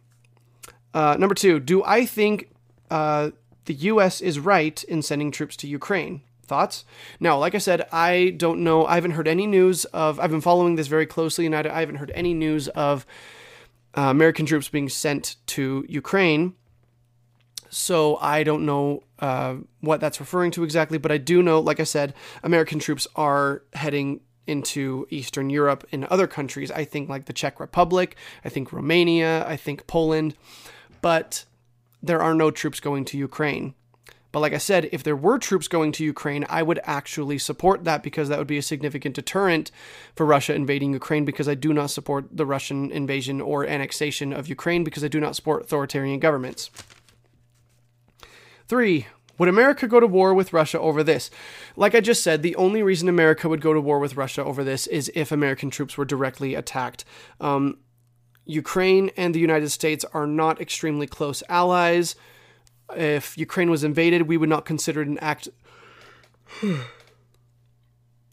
Uh, 0.93 1.15
number 1.19 1.35
two, 1.35 1.59
do 1.59 1.83
I 1.83 2.05
think 2.05 2.49
uh, 2.89 3.31
the 3.65 3.73
U.S. 3.73 4.21
is 4.21 4.39
right 4.39 4.83
in 4.85 5.01
sending 5.01 5.31
troops 5.31 5.55
to 5.57 5.67
Ukraine? 5.67 6.21
Thoughts? 6.45 6.85
Now, 7.19 7.37
like 7.37 7.55
I 7.55 7.57
said, 7.57 7.87
I 7.91 8.33
don't 8.37 8.63
know. 8.63 8.85
I 8.85 8.95
haven't 8.95 9.11
heard 9.11 9.27
any 9.27 9.45
news 9.45 9.83
of. 9.85 10.19
I've 10.19 10.31
been 10.31 10.41
following 10.41 10.75
this 10.75 10.87
very 10.87 11.05
closely, 11.05 11.45
and 11.45 11.53
I, 11.53 11.79
haven't 11.79 11.97
heard 11.97 12.11
any 12.15 12.33
news 12.33 12.69
of 12.69 13.05
uh, 13.97 14.03
American 14.03 14.45
troops 14.45 14.69
being 14.69 14.87
sent 14.87 15.35
to 15.47 15.85
Ukraine. 15.89 16.53
So 17.69 18.15
I 18.17 18.43
don't 18.43 18.65
know 18.65 19.03
uh, 19.19 19.55
what 19.81 19.99
that's 19.99 20.21
referring 20.21 20.51
to 20.51 20.63
exactly, 20.63 20.97
but 20.97 21.11
I 21.11 21.17
do 21.17 21.43
know, 21.43 21.59
like 21.59 21.81
I 21.81 21.83
said, 21.83 22.13
American 22.43 22.79
troops 22.79 23.07
are 23.15 23.63
heading 23.73 24.21
into 24.47 25.05
Eastern 25.09 25.49
Europe 25.49 25.85
in 25.91 26.07
other 26.09 26.27
countries. 26.27 26.71
I 26.71 26.85
think 26.85 27.09
like 27.09 27.25
the 27.25 27.33
Czech 27.33 27.59
Republic, 27.59 28.15
I 28.43 28.49
think 28.49 28.73
Romania, 28.73 29.45
I 29.47 29.55
think 29.55 29.85
Poland, 29.87 30.35
but 31.01 31.45
there 32.01 32.21
are 32.21 32.33
no 32.33 32.51
troops 32.51 32.79
going 32.79 33.05
to 33.05 33.17
Ukraine. 33.17 33.73
But 34.31 34.41
like 34.41 34.53
I 34.53 34.57
said, 34.59 34.89
if 34.91 35.03
there 35.03 35.15
were 35.15 35.39
troops 35.39 35.67
going 35.67 35.91
to 35.93 36.03
Ukraine, 36.03 36.45
I 36.49 36.61
would 36.61 36.79
actually 36.83 37.37
support 37.37 37.85
that 37.85 38.03
because 38.03 38.29
that 38.29 38.37
would 38.37 38.47
be 38.47 38.57
a 38.57 38.61
significant 38.61 39.15
deterrent 39.15 39.71
for 40.15 40.25
Russia 40.25 40.53
invading 40.53 40.93
Ukraine 40.93 41.25
because 41.25 41.47
I 41.47 41.55
do 41.55 41.73
not 41.73 41.89
support 41.89 42.25
the 42.31 42.45
Russian 42.45 42.91
invasion 42.91 43.39
or 43.39 43.65
annexation 43.65 44.33
of 44.33 44.47
Ukraine 44.47 44.83
because 44.83 45.03
I 45.03 45.07
do 45.07 45.19
not 45.19 45.35
support 45.35 45.63
authoritarian 45.63 46.19
governments. 46.19 46.69
Three, 48.67 49.07
would 49.37 49.49
America 49.49 49.87
go 49.87 49.99
to 49.99 50.07
war 50.07 50.33
with 50.33 50.53
Russia 50.53 50.79
over 50.79 51.03
this? 51.03 51.29
Like 51.75 51.93
I 51.93 51.99
just 51.99 52.23
said, 52.23 52.41
the 52.41 52.55
only 52.55 52.81
reason 52.81 53.07
America 53.07 53.47
would 53.47 53.61
go 53.61 53.73
to 53.73 53.81
war 53.81 53.99
with 53.99 54.17
Russia 54.17 54.43
over 54.43 54.63
this 54.63 54.87
is 54.87 55.11
if 55.13 55.31
American 55.31 55.69
troops 55.69 55.97
were 55.97 56.05
directly 56.05 56.55
attacked. 56.55 57.05
Um, 57.39 57.77
Ukraine 58.45 59.11
and 59.17 59.35
the 59.35 59.39
United 59.39 59.69
States 59.69 60.05
are 60.13 60.25
not 60.25 60.59
extremely 60.61 61.05
close 61.05 61.43
allies. 61.49 62.15
If 62.95 63.37
Ukraine 63.37 63.69
was 63.69 63.83
invaded, 63.83 64.23
we 64.23 64.37
would 64.37 64.49
not 64.49 64.65
consider 64.65 65.01
it 65.01 65.07
an 65.07 65.19
act. 65.19 65.49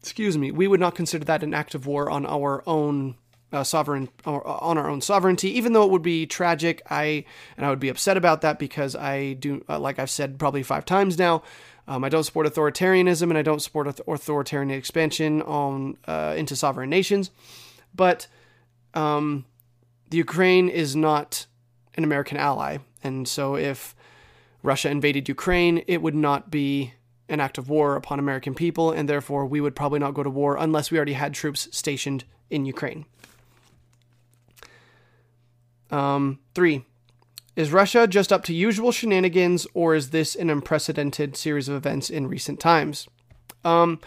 Excuse 0.00 0.38
me. 0.38 0.50
We 0.50 0.68
would 0.68 0.80
not 0.80 0.94
consider 0.94 1.24
that 1.24 1.42
an 1.42 1.54
act 1.54 1.74
of 1.74 1.86
war 1.86 2.10
on 2.10 2.24
our 2.26 2.62
own 2.66 3.16
uh, 3.54 3.62
sovereign 3.62 4.08
uh, 4.26 4.32
on 4.32 4.76
our 4.76 4.90
own 4.90 5.00
sovereignty, 5.00 5.48
even 5.56 5.72
though 5.72 5.84
it 5.84 5.90
would 5.90 6.02
be 6.02 6.26
tragic. 6.26 6.82
I 6.90 7.24
and 7.56 7.64
I 7.64 7.70
would 7.70 7.80
be 7.80 7.88
upset 7.88 8.16
about 8.16 8.40
that 8.40 8.58
because 8.58 8.96
I 8.96 9.34
do, 9.34 9.64
uh, 9.68 9.78
like 9.78 9.98
I've 9.98 10.10
said 10.10 10.38
probably 10.38 10.62
five 10.64 10.84
times 10.84 11.18
now, 11.18 11.42
um, 11.86 12.02
I 12.02 12.08
don't 12.08 12.24
support 12.24 12.46
authoritarianism 12.46 13.22
and 13.22 13.38
I 13.38 13.42
don't 13.42 13.62
support 13.62 13.86
authoritarian 13.86 14.70
expansion 14.72 15.40
on 15.42 15.96
uh, 16.06 16.34
into 16.36 16.56
sovereign 16.56 16.90
nations. 16.90 17.30
But 17.94 18.26
um, 18.94 19.44
the 20.10 20.16
Ukraine 20.16 20.68
is 20.68 20.96
not 20.96 21.46
an 21.94 22.02
American 22.02 22.36
ally, 22.36 22.78
and 23.04 23.28
so 23.28 23.54
if 23.54 23.94
Russia 24.64 24.90
invaded 24.90 25.28
Ukraine, 25.28 25.84
it 25.86 26.02
would 26.02 26.16
not 26.16 26.50
be 26.50 26.94
an 27.28 27.40
act 27.40 27.56
of 27.56 27.68
war 27.68 27.94
upon 27.94 28.18
American 28.18 28.54
people, 28.54 28.90
and 28.90 29.08
therefore 29.08 29.46
we 29.46 29.60
would 29.60 29.76
probably 29.76 30.00
not 30.00 30.14
go 30.14 30.24
to 30.24 30.30
war 30.30 30.56
unless 30.58 30.90
we 30.90 30.98
already 30.98 31.12
had 31.12 31.32
troops 31.32 31.68
stationed 31.70 32.24
in 32.50 32.66
Ukraine. 32.66 33.06
Um, 35.94 36.40
three, 36.56 36.84
is 37.54 37.70
Russia 37.70 38.08
just 38.08 38.32
up 38.32 38.42
to 38.46 38.52
usual 38.52 38.90
shenanigans, 38.90 39.64
or 39.74 39.94
is 39.94 40.10
this 40.10 40.34
an 40.34 40.50
unprecedented 40.50 41.36
series 41.36 41.68
of 41.68 41.76
events 41.76 42.10
in 42.10 42.26
recent 42.26 42.58
times? 42.58 43.06
Um, 43.64 44.00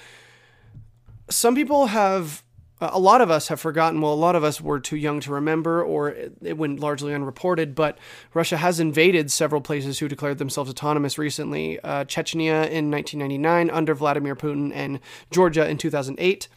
some 1.30 1.56
people 1.56 1.88
have, 1.88 2.44
a 2.82 3.00
lot 3.00 3.22
of 3.22 3.32
us 3.32 3.48
have 3.48 3.62
forgotten. 3.62 4.02
Well, 4.02 4.14
a 4.14 4.16
lot 4.16 4.36
of 4.36 4.44
us 4.44 4.60
were 4.60 4.82
too 4.82 4.98
young 4.98 5.22
to 5.22 5.32
remember, 5.32 5.82
or 5.82 6.10
it 6.10 6.58
went 6.58 6.82
largely 6.82 7.14
unreported. 7.14 7.74
But 7.74 7.98
Russia 8.34 8.58
has 8.58 8.82
invaded 8.82 9.32
several 9.32 9.62
places 9.62 10.00
who 10.00 10.10
declared 10.10 10.40
themselves 10.40 10.70
autonomous 10.70 11.18
recently: 11.18 11.80
uh, 11.80 12.04
Chechnya 12.04 12.70
in 12.70 12.92
1999 12.92 13.70
under 13.70 13.96
Vladimir 13.96 14.36
Putin, 14.36 14.74
and 14.76 15.00
Georgia 15.32 15.68
in 15.70 15.78
2008 15.78 16.50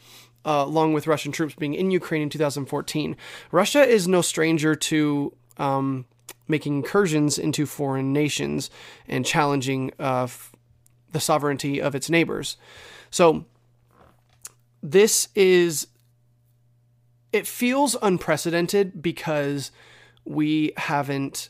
uh, 0.45 0.63
along 0.65 0.93
with 0.93 1.07
Russian 1.07 1.31
troops 1.31 1.55
being 1.55 1.73
in 1.73 1.91
Ukraine 1.91 2.23
in 2.23 2.29
2014. 2.29 3.15
Russia 3.51 3.83
is 3.83 4.07
no 4.07 4.21
stranger 4.21 4.75
to 4.75 5.33
um, 5.57 6.05
making 6.47 6.75
incursions 6.75 7.37
into 7.37 7.65
foreign 7.65 8.13
nations 8.13 8.69
and 9.07 9.25
challenging 9.25 9.91
uh, 9.99 10.23
f- 10.23 10.51
the 11.11 11.19
sovereignty 11.19 11.81
of 11.81 11.95
its 11.95 12.09
neighbors. 12.09 12.57
So, 13.09 13.45
this 14.81 15.27
is. 15.35 15.87
It 17.31 17.47
feels 17.47 17.95
unprecedented 18.01 19.01
because 19.01 19.71
we 20.25 20.73
haven't 20.75 21.49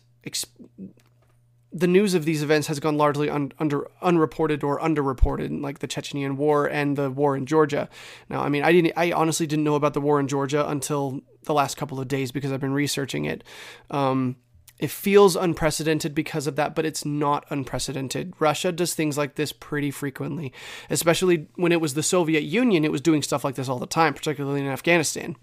the 1.74 1.88
news 1.88 2.14
of 2.14 2.26
these 2.26 2.44
events 2.44 2.68
has 2.68 2.80
gone 2.80 2.98
largely 2.98 3.30
un, 3.30 3.54
under 3.60 3.88
unreported 4.02 4.64
or 4.64 4.80
underreported, 4.80 5.62
like 5.62 5.80
the 5.80 5.88
Chechenian 5.88 6.36
War 6.36 6.68
and 6.68 6.98
the 6.98 7.10
war 7.10 7.36
in 7.36 7.46
Georgia. 7.46 7.90
Now, 8.30 8.42
I 8.42 8.50
mean, 8.50 8.64
I 8.64 8.72
didn't, 8.72 8.94
I 8.98 9.12
honestly 9.12 9.48
didn't 9.48 9.64
know 9.64 9.76
about 9.76 9.94
the 9.94 10.02
war 10.02 10.20
in 10.20 10.28
Georgia 10.28 10.68
until 10.68 11.22
the 11.44 11.54
last 11.54 11.78
couple 11.78 12.00
of 12.00 12.08
days 12.08 12.32
because 12.32 12.52
I've 12.52 12.60
been 12.60 12.74
researching 12.74 13.26
it. 13.26 13.44
Um, 13.90 14.36
it 14.80 14.90
feels 14.90 15.36
unprecedented 15.36 16.16
because 16.16 16.48
of 16.48 16.56
that, 16.56 16.74
but 16.74 16.86
it's 16.86 17.06
not 17.06 17.46
unprecedented. 17.52 18.34
Russia 18.40 18.72
does 18.72 18.96
things 18.96 19.16
like 19.16 19.36
this 19.36 19.54
pretty 19.54 19.92
frequently, 19.92 20.52
especially 20.90 21.48
when 21.56 21.72
it 21.72 21.80
was 21.80 21.94
the 21.94 22.04
Soviet 22.04 22.42
Union. 22.42 22.84
It 22.84 22.92
was 22.92 23.00
doing 23.00 23.22
stuff 23.22 23.44
like 23.44 23.56
this 23.56 23.70
all 23.70 23.78
the 23.78 23.86
time, 23.86 24.16
particularly 24.16 24.60
in 24.60 24.68
Afghanistan. 24.68 25.36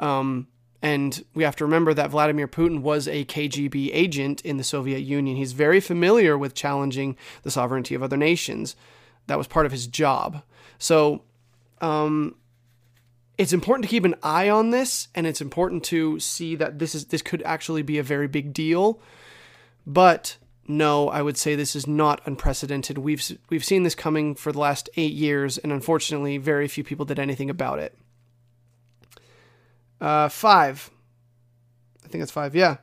Um, 0.00 0.48
and 0.82 1.24
we 1.32 1.44
have 1.44 1.56
to 1.56 1.64
remember 1.64 1.94
that 1.94 2.10
Vladimir 2.10 2.48
Putin 2.48 2.80
was 2.80 3.06
a 3.06 3.24
KGB 3.24 3.90
agent 3.92 4.40
in 4.40 4.56
the 4.56 4.64
Soviet 4.64 4.98
Union. 4.98 5.36
He's 5.36 5.52
very 5.52 5.80
familiar 5.80 6.36
with 6.36 6.54
challenging 6.54 7.16
the 7.44 7.52
sovereignty 7.52 7.94
of 7.94 8.02
other 8.02 8.16
nations. 8.16 8.74
That 9.28 9.38
was 9.38 9.46
part 9.46 9.64
of 9.64 9.72
his 9.72 9.86
job. 9.86 10.42
So, 10.78 11.22
um, 11.80 12.34
it's 13.38 13.52
important 13.52 13.84
to 13.84 13.88
keep 13.88 14.04
an 14.04 14.16
eye 14.22 14.48
on 14.50 14.70
this, 14.70 15.08
and 15.14 15.26
it's 15.26 15.40
important 15.40 15.84
to 15.84 16.18
see 16.20 16.56
that 16.56 16.78
this 16.78 16.94
is 16.94 17.06
this 17.06 17.22
could 17.22 17.42
actually 17.44 17.82
be 17.82 17.98
a 17.98 18.02
very 18.02 18.28
big 18.28 18.52
deal. 18.52 19.00
But 19.86 20.36
no, 20.68 21.08
I 21.08 21.22
would 21.22 21.36
say 21.36 21.54
this 21.54 21.74
is 21.74 21.86
not 21.86 22.20
unprecedented. 22.26 22.98
We've 22.98 23.38
we've 23.48 23.64
seen 23.64 23.84
this 23.84 23.94
coming 23.94 24.34
for 24.34 24.52
the 24.52 24.58
last 24.58 24.90
eight 24.96 25.14
years, 25.14 25.58
and 25.58 25.72
unfortunately, 25.72 26.38
very 26.38 26.68
few 26.68 26.84
people 26.84 27.04
did 27.04 27.18
anything 27.18 27.50
about 27.50 27.78
it. 27.78 27.96
Uh, 30.02 30.28
five. 30.28 30.90
I 32.04 32.08
think 32.08 32.22
it's 32.22 32.32
five. 32.32 32.56
Yeah. 32.56 32.78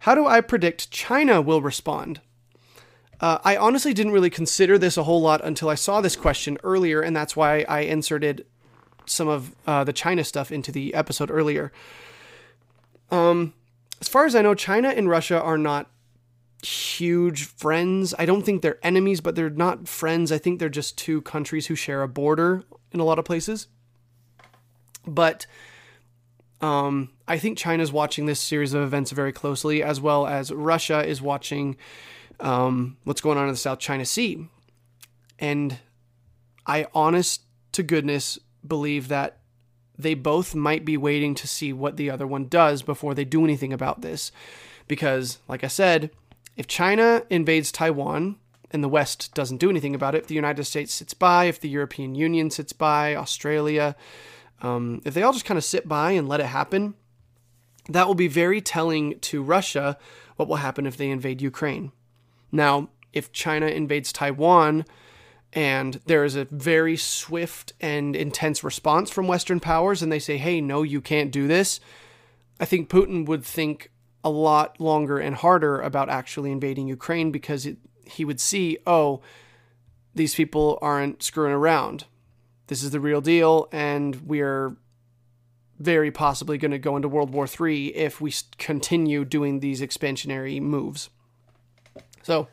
How 0.00 0.14
do 0.14 0.26
I 0.26 0.40
predict 0.40 0.90
China 0.90 1.42
will 1.42 1.60
respond? 1.60 2.22
Uh, 3.20 3.38
I 3.44 3.56
honestly 3.58 3.92
didn't 3.92 4.12
really 4.12 4.30
consider 4.30 4.78
this 4.78 4.96
a 4.96 5.02
whole 5.02 5.20
lot 5.20 5.44
until 5.44 5.68
I 5.68 5.74
saw 5.74 6.00
this 6.00 6.16
question 6.16 6.56
earlier, 6.62 7.02
and 7.02 7.14
that's 7.14 7.36
why 7.36 7.66
I 7.68 7.80
inserted 7.80 8.46
some 9.04 9.28
of 9.28 9.54
uh, 9.66 9.84
the 9.84 9.92
China 9.92 10.24
stuff 10.24 10.50
into 10.50 10.72
the 10.72 10.94
episode 10.94 11.30
earlier. 11.30 11.70
Um, 13.10 13.52
as 14.00 14.08
far 14.08 14.24
as 14.24 14.34
I 14.34 14.40
know, 14.40 14.54
China 14.54 14.88
and 14.88 15.08
Russia 15.08 15.38
are 15.38 15.58
not 15.58 15.90
huge 16.64 17.44
friends. 17.44 18.14
I 18.18 18.24
don't 18.24 18.42
think 18.42 18.62
they're 18.62 18.78
enemies, 18.82 19.20
but 19.20 19.34
they're 19.34 19.50
not 19.50 19.86
friends. 19.86 20.32
I 20.32 20.38
think 20.38 20.60
they're 20.60 20.70
just 20.70 20.96
two 20.96 21.20
countries 21.22 21.66
who 21.66 21.74
share 21.74 22.02
a 22.02 22.08
border 22.08 22.62
in 22.90 23.00
a 23.00 23.04
lot 23.04 23.18
of 23.18 23.26
places. 23.26 23.66
But 25.06 25.46
um, 26.60 27.10
I 27.26 27.38
think 27.38 27.58
China's 27.58 27.92
watching 27.92 28.26
this 28.26 28.40
series 28.40 28.74
of 28.74 28.82
events 28.82 29.12
very 29.12 29.32
closely, 29.32 29.82
as 29.82 30.00
well 30.00 30.26
as 30.26 30.52
Russia 30.52 31.04
is 31.04 31.22
watching 31.22 31.76
um, 32.40 32.96
what's 33.04 33.20
going 33.20 33.38
on 33.38 33.44
in 33.44 33.52
the 33.52 33.56
South 33.56 33.78
China 33.78 34.04
Sea. 34.04 34.48
And 35.38 35.78
I 36.66 36.86
honest, 36.94 37.42
to 37.72 37.82
goodness 37.82 38.38
believe 38.66 39.08
that 39.08 39.38
they 39.96 40.14
both 40.14 40.54
might 40.54 40.84
be 40.84 40.96
waiting 40.96 41.34
to 41.34 41.48
see 41.48 41.72
what 41.72 41.96
the 41.96 42.10
other 42.10 42.26
one 42.26 42.46
does 42.46 42.82
before 42.82 43.14
they 43.14 43.24
do 43.24 43.44
anything 43.44 43.72
about 43.72 44.00
this. 44.00 44.32
Because, 44.86 45.38
like 45.48 45.64
I 45.64 45.68
said, 45.68 46.10
if 46.56 46.66
China 46.66 47.24
invades 47.30 47.70
Taiwan 47.70 48.36
and 48.70 48.82
the 48.82 48.88
West 48.88 49.34
doesn't 49.34 49.58
do 49.58 49.70
anything 49.70 49.94
about 49.94 50.14
it, 50.14 50.22
if 50.22 50.26
the 50.28 50.34
United 50.34 50.64
States 50.64 50.94
sits 50.94 51.14
by, 51.14 51.44
if 51.44 51.60
the 51.60 51.68
European 51.68 52.14
Union 52.14 52.50
sits 52.50 52.72
by, 52.72 53.14
Australia, 53.14 53.96
um, 54.62 55.02
if 55.04 55.14
they 55.14 55.22
all 55.22 55.32
just 55.32 55.44
kind 55.44 55.58
of 55.58 55.64
sit 55.64 55.88
by 55.88 56.12
and 56.12 56.28
let 56.28 56.40
it 56.40 56.46
happen, 56.46 56.94
that 57.88 58.06
will 58.06 58.14
be 58.14 58.28
very 58.28 58.60
telling 58.60 59.18
to 59.20 59.42
Russia 59.42 59.96
what 60.36 60.48
will 60.48 60.56
happen 60.56 60.86
if 60.86 60.96
they 60.96 61.10
invade 61.10 61.42
Ukraine. 61.42 61.92
Now, 62.52 62.90
if 63.12 63.32
China 63.32 63.66
invades 63.66 64.12
Taiwan 64.12 64.84
and 65.52 66.00
there 66.06 66.24
is 66.24 66.36
a 66.36 66.44
very 66.44 66.96
swift 66.96 67.72
and 67.80 68.14
intense 68.14 68.62
response 68.62 69.10
from 69.10 69.26
Western 69.26 69.60
powers 69.60 70.02
and 70.02 70.12
they 70.12 70.18
say, 70.18 70.36
hey, 70.36 70.60
no, 70.60 70.82
you 70.82 71.00
can't 71.00 71.32
do 71.32 71.48
this, 71.48 71.80
I 72.60 72.64
think 72.64 72.88
Putin 72.88 73.26
would 73.26 73.44
think 73.44 73.90
a 74.22 74.30
lot 74.30 74.78
longer 74.80 75.18
and 75.18 75.34
harder 75.34 75.80
about 75.80 76.10
actually 76.10 76.50
invading 76.50 76.88
Ukraine 76.88 77.30
because 77.30 77.64
it, 77.64 77.78
he 78.04 78.24
would 78.24 78.40
see, 78.40 78.78
oh, 78.86 79.22
these 80.14 80.34
people 80.34 80.78
aren't 80.82 81.22
screwing 81.22 81.52
around. 81.52 82.04
This 82.68 82.82
is 82.82 82.90
the 82.90 83.00
real 83.00 83.20
deal, 83.20 83.68
and 83.72 84.14
we're 84.26 84.76
very 85.78 86.10
possibly 86.10 86.58
going 86.58 86.70
to 86.70 86.78
go 86.78 86.96
into 86.96 87.08
World 87.08 87.30
War 87.30 87.46
III 87.46 87.96
if 87.96 88.20
we 88.20 88.32
continue 88.58 89.24
doing 89.24 89.60
these 89.60 89.80
expansionary 89.80 90.60
moves. 90.60 91.10
So 92.22 92.48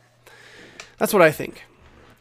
that's 0.98 1.14
what 1.14 1.22
I 1.22 1.32
think. 1.32 1.64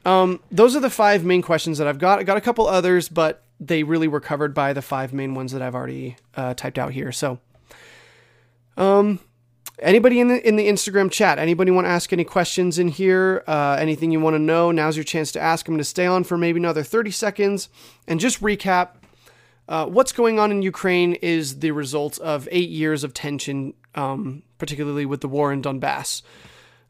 Um, 0.04 0.40
those 0.50 0.76
are 0.76 0.80
the 0.80 0.90
five 0.90 1.24
main 1.24 1.40
questions 1.40 1.78
that 1.78 1.86
I've 1.86 1.98
got. 1.98 2.18
I 2.18 2.24
got 2.24 2.36
a 2.36 2.42
couple 2.42 2.66
others, 2.66 3.08
but 3.08 3.44
they 3.60 3.82
really 3.82 4.08
were 4.08 4.20
covered 4.20 4.54
by 4.54 4.72
the 4.72 4.82
five 4.82 5.12
main 5.12 5.34
ones 5.34 5.52
that 5.52 5.62
I've 5.62 5.74
already 5.74 6.16
uh, 6.34 6.54
typed 6.54 6.78
out 6.78 6.92
here. 6.92 7.12
So, 7.12 7.38
um, 8.76 9.20
anybody 9.78 10.20
in 10.20 10.28
the 10.28 10.46
in 10.46 10.56
the 10.56 10.68
Instagram 10.68 11.10
chat, 11.10 11.38
anybody 11.38 11.70
want 11.70 11.86
to 11.86 11.90
ask 11.90 12.12
any 12.12 12.24
questions 12.24 12.78
in 12.78 12.88
here? 12.88 13.42
Uh, 13.46 13.76
anything 13.78 14.10
you 14.10 14.20
want 14.20 14.34
to 14.34 14.38
know? 14.38 14.70
Now's 14.70 14.96
your 14.96 15.04
chance 15.04 15.32
to 15.32 15.40
ask. 15.40 15.66
I'm 15.68 15.74
going 15.74 15.78
to 15.78 15.84
stay 15.84 16.06
on 16.06 16.24
for 16.24 16.38
maybe 16.38 16.58
another 16.58 16.82
30 16.82 17.10
seconds 17.10 17.68
and 18.06 18.20
just 18.20 18.40
recap. 18.40 18.90
Uh, 19.66 19.86
what's 19.86 20.12
going 20.12 20.38
on 20.38 20.50
in 20.50 20.60
Ukraine 20.60 21.14
is 21.14 21.60
the 21.60 21.70
result 21.70 22.18
of 22.18 22.48
eight 22.52 22.68
years 22.68 23.02
of 23.02 23.14
tension, 23.14 23.72
um, 23.94 24.42
particularly 24.58 25.06
with 25.06 25.22
the 25.22 25.28
war 25.28 25.52
in 25.52 25.62
Donbass 25.62 26.22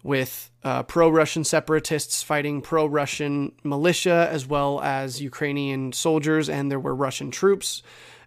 with 0.04 0.50
uh, 0.62 0.82
pro 0.82 1.08
Russian 1.08 1.42
separatists 1.44 2.22
fighting 2.22 2.60
pro 2.60 2.86
Russian 2.86 3.52
militia 3.64 4.28
as 4.30 4.46
well 4.46 4.80
as 4.82 5.20
Ukrainian 5.20 5.92
soldiers, 5.92 6.48
and 6.48 6.70
there 6.70 6.78
were 6.78 6.94
Russian 6.94 7.30
troops 7.30 7.82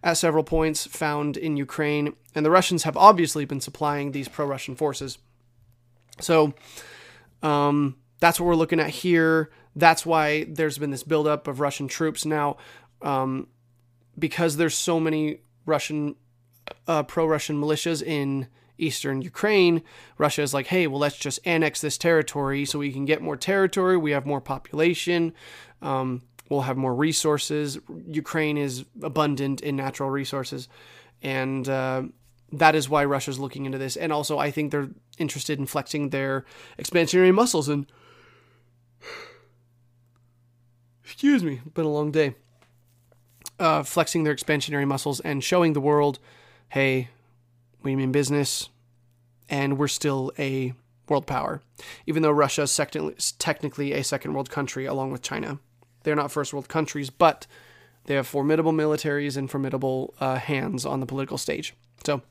at 0.07 0.13
several 0.13 0.43
points 0.45 0.87
found 0.87 1.35
in 1.35 1.57
Ukraine. 1.57 2.15
And 2.33 2.45
the 2.45 2.49
Russians 2.49 2.83
have 2.83 2.95
obviously 2.95 3.43
been 3.43 3.59
supplying 3.59 4.13
these 4.13 4.29
pro 4.29 4.45
Russian 4.45 4.73
forces. 4.73 5.17
So 6.21 6.53
um, 7.43 7.97
that's 8.21 8.39
what 8.39 8.45
we're 8.45 8.55
looking 8.55 8.79
at 8.79 8.89
here. 8.89 9.51
That's 9.75 10.05
why 10.05 10.45
there's 10.45 10.77
been 10.77 10.91
this 10.91 11.03
buildup 11.03 11.45
of 11.45 11.59
Russian 11.59 11.89
troops. 11.89 12.25
Now, 12.25 12.55
um, 13.01 13.47
because 14.17 14.55
there's 14.55 14.75
so 14.75 14.97
many 14.97 15.41
Russian, 15.65 16.15
uh, 16.87 17.03
pro 17.03 17.25
Russian 17.25 17.61
militias 17.61 18.01
in 18.01 18.47
eastern 18.77 19.21
Ukraine, 19.21 19.81
Russia 20.17 20.41
is 20.41 20.53
like, 20.53 20.67
hey, 20.67 20.87
well, 20.87 20.99
let's 20.99 21.17
just 21.17 21.41
annex 21.43 21.81
this 21.81 21.97
territory 21.97 22.63
so 22.63 22.79
we 22.79 22.93
can 22.93 23.03
get 23.03 23.21
more 23.21 23.35
territory. 23.35 23.97
We 23.97 24.11
have 24.11 24.25
more 24.25 24.39
population. 24.39 25.33
Um, 25.81 26.21
we'll 26.49 26.61
have 26.61 26.77
more 26.77 26.95
resources. 26.95 27.79
Ukraine 28.07 28.57
is 28.57 28.85
abundant 29.01 29.61
in 29.61 29.75
natural 29.75 30.09
resources. 30.09 30.67
And 31.21 31.67
uh, 31.67 32.03
that 32.51 32.75
is 32.75 32.89
why 32.89 33.05
Russia's 33.05 33.39
looking 33.39 33.65
into 33.65 33.77
this. 33.77 33.95
And 33.95 34.13
also, 34.13 34.37
I 34.37 34.51
think 34.51 34.71
they're 34.71 34.89
interested 35.17 35.59
in 35.59 35.65
flexing 35.65 36.09
their 36.09 36.45
expansionary 36.77 37.33
muscles. 37.33 37.67
And 37.67 37.85
excuse 41.03 41.43
me, 41.43 41.61
been 41.73 41.85
a 41.85 41.89
long 41.89 42.11
day. 42.11 42.35
Uh, 43.59 43.81
flexing 43.81 44.23
their 44.23 44.35
expansionary 44.35 44.87
muscles 44.87 45.19
and 45.21 45.43
showing 45.43 45.73
the 45.73 45.81
world, 45.81 46.19
hey, 46.69 47.09
we 47.81 47.95
mean 47.95 48.11
business, 48.11 48.69
and 49.49 49.79
we're 49.79 49.87
still 49.87 50.31
a 50.37 50.73
world 51.09 51.25
power, 51.25 51.61
even 52.05 52.21
though 52.21 52.31
Russia 52.31 52.63
is 52.63 53.31
technically 53.39 53.93
a 53.93 54.03
second 54.03 54.33
world 54.33 54.49
country 54.49 54.85
along 54.85 55.11
with 55.11 55.21
China. 55.21 55.59
They're 56.07 56.15
not 56.15 56.31
first 56.31 56.53
world 56.53 56.69
countries, 56.69 57.09
but 57.09 57.47
they 58.05 58.15
have 58.15 58.25
formidable 58.25 58.71
militaries 58.71 59.35
and 59.35 59.51
formidable 59.51 60.13
uh, 60.21 60.37
hands 60.37 60.85
on 60.85 61.01
the 61.01 61.05
political 61.05 61.37
stage. 61.37 61.73
So 62.05 62.21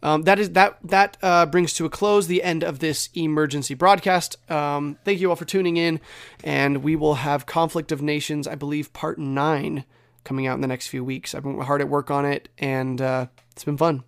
um, 0.00 0.22
that 0.22 0.38
is 0.38 0.50
that 0.50 0.78
that 0.84 1.16
uh, 1.22 1.46
brings 1.46 1.72
to 1.72 1.86
a 1.86 1.90
close 1.90 2.28
the 2.28 2.44
end 2.44 2.62
of 2.62 2.78
this 2.78 3.08
emergency 3.14 3.74
broadcast. 3.74 4.36
Um, 4.48 4.96
thank 5.04 5.18
you 5.18 5.28
all 5.28 5.34
for 5.34 5.44
tuning 5.44 5.76
in, 5.76 5.98
and 6.44 6.84
we 6.84 6.94
will 6.94 7.14
have 7.14 7.46
Conflict 7.46 7.90
of 7.90 8.00
Nations, 8.00 8.46
I 8.46 8.54
believe, 8.54 8.92
part 8.92 9.18
nine 9.18 9.84
coming 10.22 10.46
out 10.46 10.54
in 10.54 10.60
the 10.60 10.68
next 10.68 10.86
few 10.86 11.02
weeks. 11.02 11.34
I've 11.34 11.42
been 11.42 11.60
hard 11.62 11.80
at 11.80 11.88
work 11.88 12.12
on 12.12 12.24
it, 12.24 12.48
and 12.58 13.02
uh, 13.02 13.26
it's 13.50 13.64
been 13.64 13.76
fun. 13.76 14.04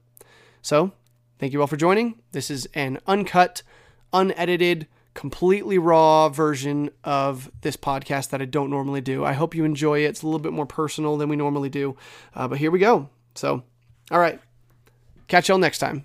So, 0.62 0.92
thank 1.40 1.52
you 1.52 1.60
all 1.60 1.66
for 1.66 1.76
joining. 1.76 2.20
This 2.30 2.52
is 2.52 2.68
an 2.72 3.00
uncut, 3.08 3.64
unedited, 4.12 4.86
completely 5.14 5.78
raw 5.78 6.28
version 6.28 6.90
of 7.04 7.50
this 7.62 7.76
podcast 7.76 8.30
that 8.30 8.40
I 8.40 8.44
don't 8.44 8.70
normally 8.70 9.00
do. 9.00 9.24
I 9.24 9.32
hope 9.32 9.54
you 9.54 9.64
enjoy 9.64 10.04
it. 10.04 10.08
It's 10.08 10.22
a 10.22 10.26
little 10.26 10.40
bit 10.40 10.52
more 10.52 10.66
personal 10.66 11.16
than 11.16 11.28
we 11.28 11.36
normally 11.36 11.68
do, 11.68 11.96
uh, 12.34 12.48
but 12.48 12.58
here 12.58 12.70
we 12.70 12.78
go. 12.78 13.08
So, 13.34 13.62
all 14.10 14.20
right. 14.20 14.40
Catch 15.28 15.48
y'all 15.48 15.58
next 15.58 15.78
time. 15.78 16.04